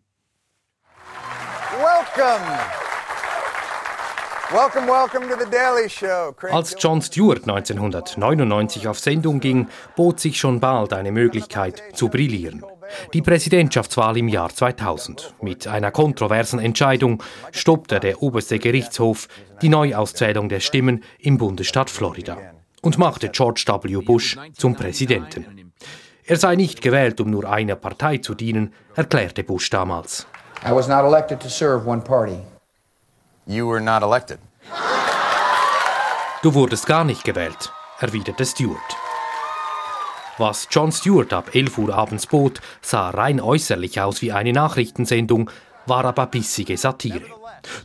Welcome 1.81 2.88
Welcome, 4.51 4.87
welcome 4.87 5.29
to 5.29 5.37
the 5.39 5.51
Daily 5.51 5.91
Show. 5.91 6.35
Als 6.51 6.75
Jon 6.79 7.03
Stewart 7.03 7.43
1999 7.47 8.89
auf 8.89 8.99
Sendung 8.99 9.41
ging, 9.41 9.69
bot 9.95 10.21
sich 10.21 10.41
schon 10.41 10.59
bald 10.59 10.95
eine 10.95 11.13
Möglichkeit 11.13 11.83
zu 11.93 12.09
brillieren. 12.09 12.65
Die 13.13 13.21
Präsidentschaftswahl 13.21 14.17
im 14.17 14.29
Jahr 14.29 14.49
2000. 14.49 15.35
Mit 15.43 15.67
einer 15.67 15.91
kontroversen 15.91 16.61
Entscheidung 16.61 17.23
stoppte 17.53 18.01
der 18.01 18.23
oberste 18.23 18.59
Gerichtshof 18.59 19.29
die 19.61 19.69
Neuauszählung 19.69 20.49
der 20.49 20.61
Stimmen 20.61 21.05
im 21.19 21.37
Bundesstaat 21.37 21.91
Florida 21.91 22.39
und 22.81 22.97
machte 22.97 23.29
George 23.29 23.65
W. 23.67 24.01
Bush 24.01 24.39
zum 24.57 24.75
Präsidenten. 24.75 25.75
Er 26.25 26.37
sei 26.37 26.57
nicht 26.57 26.81
gewählt, 26.81 27.21
um 27.21 27.31
nur 27.31 27.51
einer 27.51 27.77
Partei 27.77 28.17
zu 28.17 28.35
dienen, 28.35 28.73
erklärte 28.97 29.45
Bush 29.45 29.69
damals. 29.69 30.27
I 30.67 30.73
was 30.73 30.89
not 30.89 31.05
elected 31.05 31.39
to 31.41 31.49
serve 31.49 31.87
one 31.87 32.01
party. 32.01 32.39
You 33.51 33.67
were 33.67 33.81
not 33.81 34.03
elected. 34.03 34.41
Du 36.43 36.53
wurdest 36.53 36.87
gar 36.87 37.03
nicht 37.03 37.25
gewählt, 37.25 37.73
erwiderte 37.99 38.45
Stewart. 38.45 38.77
Was 40.37 40.69
Jon 40.71 40.93
Stewart 40.93 41.33
ab 41.33 41.55
11 41.55 41.79
Uhr 41.79 41.95
abends 41.95 42.27
bot, 42.27 42.61
sah 42.83 43.09
rein 43.09 43.41
äußerlich 43.41 44.03
aus 44.03 44.21
wie 44.21 44.33
eine 44.33 44.53
Nachrichtensendung, 44.53 45.51
war 45.87 46.05
aber 46.05 46.27
bissige 46.27 46.77
Satire. 46.77 47.23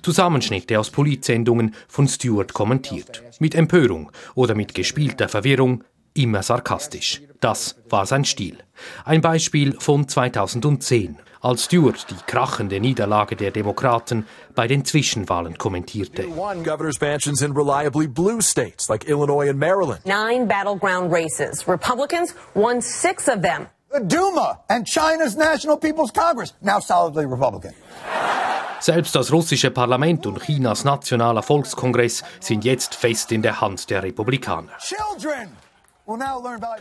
Zusammenschnitte 0.01 0.77
aus 0.77 0.89
Polizsendungen 0.89 1.73
von 1.87 2.09
Stewart 2.09 2.53
kommentiert. 2.53 3.23
Mit 3.39 3.55
Empörung 3.55 4.11
oder 4.35 4.55
mit 4.55 4.75
gespielter 4.75 5.29
Verwirrung, 5.29 5.85
immer 6.13 6.43
sarkastisch. 6.43 7.21
Das 7.39 7.77
war 7.89 8.05
sein 8.05 8.25
Stil. 8.25 8.57
Ein 9.05 9.21
Beispiel 9.21 9.77
von 9.79 10.09
2010 10.09 11.17
als 11.43 11.65
Stewart 11.65 12.09
die 12.09 12.15
krachende 12.25 12.79
Niederlage 12.79 13.35
der 13.35 13.51
Demokraten 13.51 14.25
bei 14.55 14.67
den 14.67 14.85
Zwischenwahlen 14.85 15.57
kommentierte. 15.57 16.23
governor's 16.63 16.99
mansions 17.01 17.41
in 17.41 17.51
reliably 17.51 18.07
blue 18.07 18.41
states 18.41 18.87
like 18.87 19.07
Illinois 19.07 19.49
and 19.49 19.59
Maryland. 19.59 20.05
Nine 20.05 20.47
battleground 20.47 21.11
races. 21.11 21.67
Republicans 21.67 22.33
won 22.55 22.81
six 22.81 23.27
of 23.27 23.41
them. 23.41 23.67
The 23.91 23.99
Duma 23.99 24.59
and 24.69 24.87
China's 24.87 25.35
National 25.35 25.77
People's 25.77 26.11
Congress, 26.11 26.53
now 26.61 26.79
solidly 26.79 27.25
Republican. 27.25 27.73
Selbst 28.79 29.15
das 29.15 29.31
russische 29.31 29.69
Parlament 29.71 30.25
und 30.25 30.41
Chinas 30.41 30.83
nationaler 30.83 31.43
Volkskongress 31.43 32.23
sind 32.39 32.65
jetzt 32.65 32.95
fest 32.95 33.31
in 33.31 33.41
der 33.41 33.61
Hand 33.61 33.89
der 33.89 34.03
Republikaner. 34.03 34.71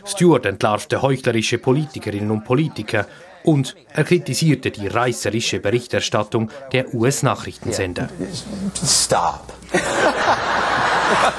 Stewart 0.05 0.45
entlarvte 0.45 1.01
heuchlerische 1.01 1.59
Politikerinnen 1.59 2.31
und 2.31 2.43
Politiker 2.43 3.05
und 3.43 3.75
er 3.93 4.03
kritisierte 4.03 4.71
die 4.71 4.87
reißerische 4.87 5.59
Berichterstattung 5.59 6.49
der 6.71 6.93
US-Nachrichtensender. 6.93 8.09
Stop. 8.85 9.53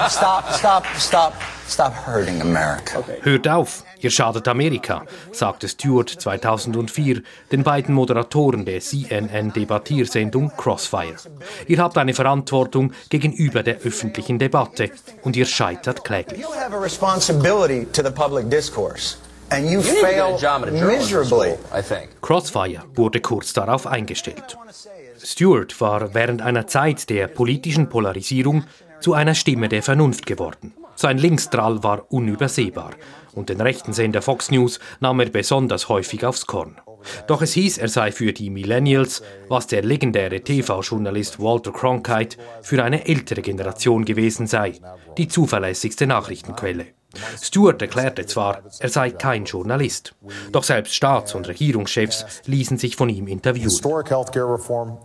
stop, 0.09 0.45
stop, 0.53 0.85
stop, 0.99 1.33
stop 1.69 1.93
hurting 2.07 2.41
America. 2.41 3.03
Hört 3.23 3.49
auf, 3.49 3.85
ihr 4.01 4.11
schadet 4.11 4.47
Amerika, 4.49 5.05
sagte 5.33 5.69
Stewart 5.69 6.09
2004 6.09 7.23
den 7.53 7.63
beiden 7.63 7.95
Moderatoren 7.95 8.65
der 8.65 8.81
CNN-Debattiersendung 8.81 10.53
Crossfire. 10.57 11.17
Ihr 11.67 11.79
habt 11.79 11.99
eine 11.99 12.15
Verantwortung 12.15 12.93
gegenüber 13.09 13.63
der 13.63 13.79
öffentlichen 13.79 14.39
Debatte 14.39 14.91
und 15.23 15.37
ihr 15.37 15.47
scheitert 15.47 16.05
kläglich. 16.05 16.41
You 16.41 16.55
have 16.55 16.75
a 16.75 16.81
responsibility 16.81 17.87
to 17.93 18.03
the 18.03 18.11
public 18.11 18.51
discourse. 18.51 19.17
And 19.51 19.67
you, 19.67 19.81
you 19.81 19.83
fail 19.83 20.39
miserably. 20.71 21.55
Crossfire 22.21 22.83
wurde 22.95 23.21
kurz 23.21 23.53
darauf 23.53 23.87
eingestellt. 23.87 24.57
Stewart 25.23 25.81
war 25.81 26.15
während 26.15 26.43
einer 26.43 26.67
Zeit 26.67 27.09
der 27.11 27.29
politischen 27.29 27.89
Polarisierung 27.89 28.65
zu 29.01 29.15
einer 29.15 29.35
Stimme 29.35 29.69
der 29.69 29.83
Vernunft 29.83 30.27
geworden. 30.27 30.73
Sein 30.97 31.19
Linksdrall 31.19 31.83
war 31.83 32.11
unübersehbar 32.13 32.93
und 33.33 33.49
den 33.49 33.61
rechten 33.61 33.93
Sender 33.93 34.23
Fox 34.23 34.51
News 34.51 34.79
nahm 35.01 35.21
er 35.21 35.29
besonders 35.29 35.89
häufig 35.89 36.25
aufs 36.25 36.47
Korn. 36.47 36.81
Doch 37.27 37.43
es 37.43 37.53
hieß, 37.53 37.79
er 37.79 37.89
sei 37.89 38.13
für 38.13 38.33
die 38.33 38.49
Millennials, 38.51 39.23
was 39.49 39.67
der 39.67 39.83
legendäre 39.83 40.41
TV-Journalist 40.41 41.39
Walter 41.39 41.73
Cronkite 41.73 42.39
für 42.63 42.83
eine 42.83 43.07
ältere 43.07 43.43
Generation 43.43 44.05
gewesen 44.05 44.47
sei, 44.47 44.75
die 45.19 45.29
zuverlässigste 45.29 46.07
Nachrichtenquelle. 46.07 46.87
Stewart 47.43 47.81
erklärte 47.83 48.27
zwar, 48.27 48.63
er 48.79 48.89
sei 48.89 49.11
kein 49.11 49.45
Journalist, 49.45 50.15
doch 50.53 50.65
selbst 50.65 50.95
Staats- 50.95 51.35
und 51.35 51.49
Regierungschefs 51.49 52.43
ließen 52.47 52.79
sich 52.79 52.97
von 52.97 53.09
ihm 53.09 53.27
interviewen. 53.27 53.71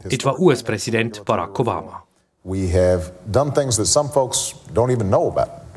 Etwa 0.10 0.38
US-Präsident 0.38 1.26
Barack 1.26 1.60
Obama. 1.60 2.04
We 2.43 2.67
have 2.74 3.12
done 3.28 3.54
things 3.54 3.76
that 3.76 3.88
some 3.88 4.10
folks 4.10 4.56
don't 4.74 4.91
even 4.91 5.10
know 5.10 5.28
about. 5.28 5.68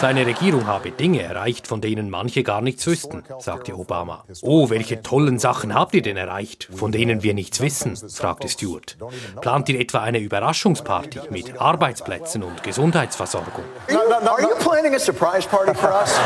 Seine 0.00 0.26
Regierung 0.26 0.66
habe 0.66 0.90
Dinge 0.90 1.22
erreicht, 1.22 1.66
von 1.66 1.80
denen 1.80 2.10
manche 2.10 2.42
gar 2.42 2.60
nichts 2.60 2.86
wüssten, 2.86 3.22
sagte 3.38 3.74
Obama. 3.76 4.24
Oh, 4.42 4.70
welche 4.70 5.02
tollen 5.02 5.38
Sachen 5.38 5.72
habt 5.74 5.94
ihr 5.94 6.02
denn 6.02 6.16
erreicht, 6.16 6.68
von 6.74 6.90
denen 6.90 7.22
wir 7.22 7.34
nichts 7.34 7.60
wissen? 7.60 7.96
fragte 7.96 8.48
Stewart. 8.48 8.96
Plant 9.40 9.68
ihr 9.68 9.80
etwa 9.80 10.00
eine 10.00 10.18
Überraschungsparty 10.18 11.20
mit 11.30 11.60
Arbeitsplätzen 11.60 12.42
und 12.42 12.62
Gesundheitsversorgung? 12.62 13.64
Are 13.88 14.42
you 14.42 14.56
planning 14.58 14.94
a 14.94 14.98
surprise 14.98 15.46
party 15.48 15.72
for 15.74 15.90
us? 15.90 16.12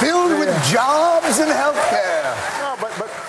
Filled 0.00 0.38
with 0.40 0.48
jobs 0.72 1.38
and 1.40 1.52
healthcare. 1.52 2.34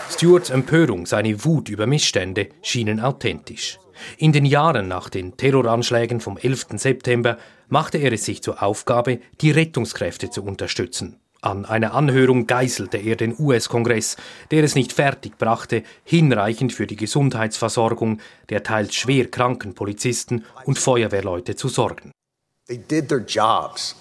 Stewarts 0.09 0.49
Empörung, 0.49 1.05
seine 1.05 1.43
Wut 1.43 1.69
über 1.69 1.85
Missstände 1.85 2.49
schienen 2.61 2.99
authentisch. 2.99 3.79
In 4.17 4.31
den 4.31 4.45
Jahren 4.45 4.87
nach 4.87 5.09
den 5.09 5.37
Terroranschlägen 5.37 6.19
vom 6.19 6.37
11. 6.37 6.67
September 6.77 7.37
machte 7.67 7.97
er 7.97 8.13
es 8.13 8.25
sich 8.25 8.43
zur 8.43 8.61
Aufgabe, 8.61 9.19
die 9.41 9.51
Rettungskräfte 9.51 10.29
zu 10.29 10.43
unterstützen. 10.43 11.19
An 11.43 11.65
einer 11.65 11.93
Anhörung 11.93 12.47
geißelte 12.47 12.97
er 12.97 13.17
den 13.17 13.35
US-Kongress, 13.37 14.15
der 14.51 14.63
es 14.63 14.75
nicht 14.75 14.93
fertig 14.93 15.37
brachte, 15.37 15.83
hinreichend 16.05 16.71
für 16.71 16.87
die 16.87 16.95
Gesundheitsversorgung 16.95 18.21
der 18.47 18.63
teils 18.63 18.95
schwer 18.95 19.29
kranken 19.29 19.75
Polizisten 19.75 20.45
und 20.63 20.79
Feuerwehrleute 20.79 21.57
zu 21.57 21.67
sorgen. 21.67 22.11
They 22.67 22.77
did 22.77 23.09
their 23.09 23.19
jobs 23.19 23.93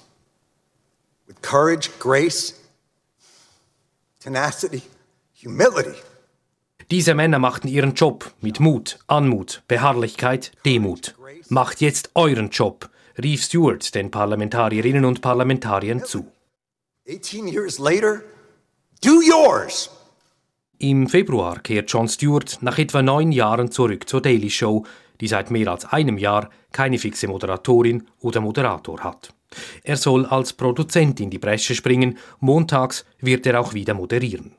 with 1.26 1.42
courage, 1.42 1.90
grace, 1.98 2.54
tenacity, 4.20 4.82
humility. 5.34 5.98
Diese 6.92 7.14
Männer 7.14 7.38
machten 7.38 7.68
ihren 7.68 7.94
Job 7.94 8.34
mit 8.42 8.60
Mut, 8.60 8.98
Anmut, 9.06 9.62
Beharrlichkeit, 9.66 10.52
Demut. 10.66 11.14
Macht 11.48 11.80
jetzt 11.80 12.10
euren 12.14 12.50
Job, 12.50 12.90
rief 13.16 13.44
Stewart 13.44 13.94
den 13.94 14.10
Parlamentarierinnen 14.10 15.06
und 15.06 15.22
Parlamentariern 15.22 16.04
zu. 16.04 16.26
18 17.08 17.48
years 17.48 17.78
later, 17.78 18.20
do 19.02 19.22
yours! 19.22 19.88
Im 20.76 21.08
Februar 21.08 21.60
kehrt 21.60 21.90
Jon 21.90 22.08
Stewart 22.08 22.58
nach 22.60 22.76
etwa 22.76 23.00
neun 23.00 23.32
Jahren 23.32 23.70
zurück 23.70 24.06
zur 24.06 24.20
Daily 24.20 24.50
Show, 24.50 24.84
die 25.18 25.28
seit 25.28 25.50
mehr 25.50 25.68
als 25.68 25.86
einem 25.86 26.18
Jahr 26.18 26.50
keine 26.72 26.98
fixe 26.98 27.26
Moderatorin 27.26 28.06
oder 28.20 28.42
Moderator 28.42 29.00
hat. 29.00 29.32
Er 29.82 29.96
soll 29.96 30.26
als 30.26 30.52
Produzent 30.52 31.20
in 31.20 31.30
die 31.30 31.38
Bresche 31.38 31.74
springen, 31.74 32.18
montags 32.40 33.06
wird 33.18 33.46
er 33.46 33.58
auch 33.62 33.72
wieder 33.72 33.94
moderieren. 33.94 34.56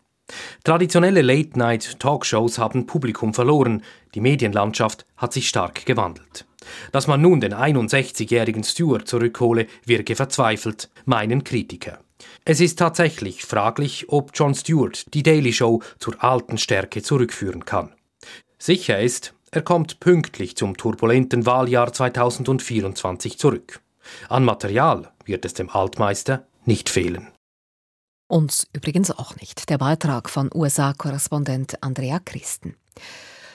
Traditionelle 0.63 1.21
Late-Night-Talkshows 1.21 2.57
haben 2.57 2.85
Publikum 2.85 3.33
verloren, 3.33 3.83
die 4.15 4.21
Medienlandschaft 4.21 5.05
hat 5.17 5.33
sich 5.33 5.49
stark 5.49 5.85
gewandelt. 5.85 6.45
Dass 6.93 7.07
man 7.07 7.21
nun 7.21 7.41
den 7.41 7.53
61-jährigen 7.53 8.63
Stewart 8.63 9.07
zurückhole, 9.07 9.67
wirke 9.85 10.15
verzweifelt, 10.15 10.89
meinen 11.05 11.43
Kritiker. 11.43 11.99
Es 12.45 12.61
ist 12.61 12.79
tatsächlich 12.79 13.43
fraglich, 13.43 14.05
ob 14.07 14.31
Jon 14.33 14.55
Stewart 14.55 15.13
die 15.13 15.23
Daily 15.23 15.51
Show 15.51 15.81
zur 15.99 16.23
alten 16.23 16.57
Stärke 16.57 17.01
zurückführen 17.01 17.65
kann. 17.65 17.93
Sicher 18.57 19.01
ist, 19.01 19.33
er 19.51 19.61
kommt 19.61 19.99
pünktlich 19.99 20.55
zum 20.55 20.77
turbulenten 20.77 21.45
Wahljahr 21.45 21.91
2024 21.91 23.37
zurück. 23.37 23.81
An 24.29 24.45
Material 24.45 25.11
wird 25.25 25.43
es 25.43 25.53
dem 25.53 25.69
Altmeister 25.69 26.47
nicht 26.65 26.89
fehlen. 26.89 27.32
Uns 28.33 28.65
übrigens 28.73 29.11
auch 29.11 29.35
nicht. 29.35 29.69
Der 29.69 29.77
Beitrag 29.77 30.27
von 30.27 30.49
USA-Korrespondent 30.51 31.83
Andrea 31.83 32.17
Christen. 32.17 32.75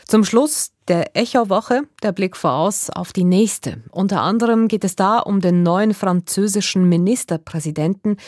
Zum 0.07 0.25
Schluss 0.25 0.71
der 0.87 1.17
Echo-Woche 1.17 1.83
der 2.05 2.13
Blick 2.13 2.37
voraus 2.37 2.89
auf 2.89 3.13
die 3.13 3.25
nächste. 3.25 3.83
Unter 3.91 4.23
anderem 4.23 4.69
geht 4.69 4.85
es 4.85 4.95
da 4.95 5.19
um 5.19 5.41
den 5.41 5.65
neuen 5.65 5.95
französischen 5.95 6.89
Ministerpräsidenten. 6.89 8.19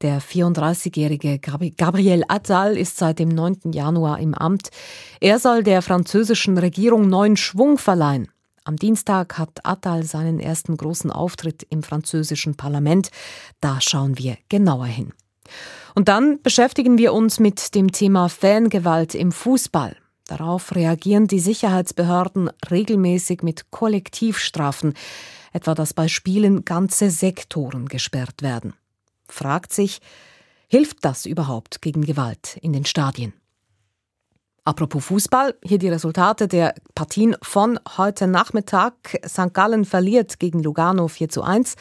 Der 0.00 0.22
34-jährige 0.22 1.40
Gabriel 1.40 2.22
Attal 2.28 2.76
ist 2.76 2.98
seit 2.98 3.18
dem 3.18 3.30
9. 3.30 3.72
Januar 3.72 4.20
im 4.20 4.34
Amt. 4.34 4.68
Er 5.20 5.40
soll 5.40 5.64
der 5.64 5.82
französischen 5.82 6.56
Regierung 6.56 7.08
neuen 7.08 7.36
Schwung 7.36 7.78
verleihen. 7.78 8.28
Am 8.62 8.76
Dienstag 8.76 9.38
hat 9.38 9.66
Attal 9.66 10.04
seinen 10.04 10.38
ersten 10.38 10.76
großen 10.76 11.10
Auftritt 11.10 11.66
im 11.68 11.82
französischen 11.82 12.56
Parlament. 12.56 13.10
Da 13.60 13.80
schauen 13.80 14.16
wir 14.18 14.38
genauer 14.48 14.86
hin. 14.86 15.12
Und 15.96 16.08
dann 16.08 16.42
beschäftigen 16.42 16.98
wir 16.98 17.14
uns 17.14 17.40
mit 17.40 17.74
dem 17.74 17.90
Thema 17.90 18.28
Fangewalt 18.28 19.14
im 19.14 19.32
Fußball. 19.32 19.96
Darauf 20.26 20.74
reagieren 20.74 21.26
die 21.26 21.40
Sicherheitsbehörden 21.40 22.50
regelmäßig 22.70 23.42
mit 23.42 23.70
Kollektivstrafen, 23.70 24.92
etwa 25.54 25.74
dass 25.74 25.94
bei 25.94 26.08
Spielen 26.08 26.66
ganze 26.66 27.08
Sektoren 27.08 27.88
gesperrt 27.88 28.42
werden. 28.42 28.74
Fragt 29.26 29.72
sich, 29.72 30.00
hilft 30.68 31.02
das 31.02 31.24
überhaupt 31.24 31.80
gegen 31.80 32.02
Gewalt 32.02 32.58
in 32.60 32.74
den 32.74 32.84
Stadien? 32.84 33.32
Apropos 34.66 35.04
Fußball, 35.04 35.54
hier 35.62 35.78
die 35.78 35.88
Resultate 35.88 36.48
der 36.48 36.74
Partien 36.96 37.36
von 37.40 37.78
heute 37.96 38.26
Nachmittag. 38.26 39.16
St. 39.24 39.54
Gallen 39.54 39.84
verliert 39.84 40.40
gegen 40.40 40.60
Lugano 40.60 41.06
4 41.06 41.28
zu 41.28 41.42
1. 41.42 41.76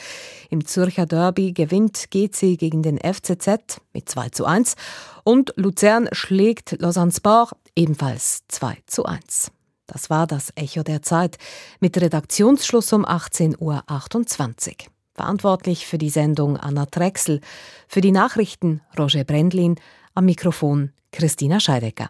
Im 0.52 0.64
Zürcher 0.68 1.08
Derby 1.08 1.52
gewinnt 1.52 2.12
GC 2.12 2.60
gegen 2.60 2.84
den 2.84 3.00
FCZ 3.00 3.82
mit 3.92 4.08
2 4.08 4.30
zu 4.30 4.46
1. 4.46 4.76
Und 5.24 5.52
Luzern 5.56 6.10
schlägt 6.12 6.80
Lausanne 6.80 7.12
Sport 7.12 7.54
ebenfalls 7.76 8.44
2 8.50 8.78
zu 8.86 9.06
1. 9.06 9.50
Das 9.88 10.12
war 10.12 10.28
das 10.28 10.54
Echo 10.54 10.84
der 10.84 11.02
Zeit 11.02 11.40
mit 11.80 12.00
Redaktionsschluss 12.00 12.94
um 12.94 13.04
18.28 13.04 13.58
Uhr. 13.62 14.76
Verantwortlich 15.16 15.88
für 15.88 15.98
die 15.98 16.12
Sendung 16.12 16.56
Anna 16.58 16.86
Drechsel, 16.86 17.42
für 17.88 18.02
die 18.02 18.12
Nachrichten 18.12 18.82
Roger 18.96 19.24
Brendlin, 19.24 19.74
am 20.14 20.26
Mikrofon 20.26 20.92
Christina 21.12 21.60
Scheidecker. 21.60 22.10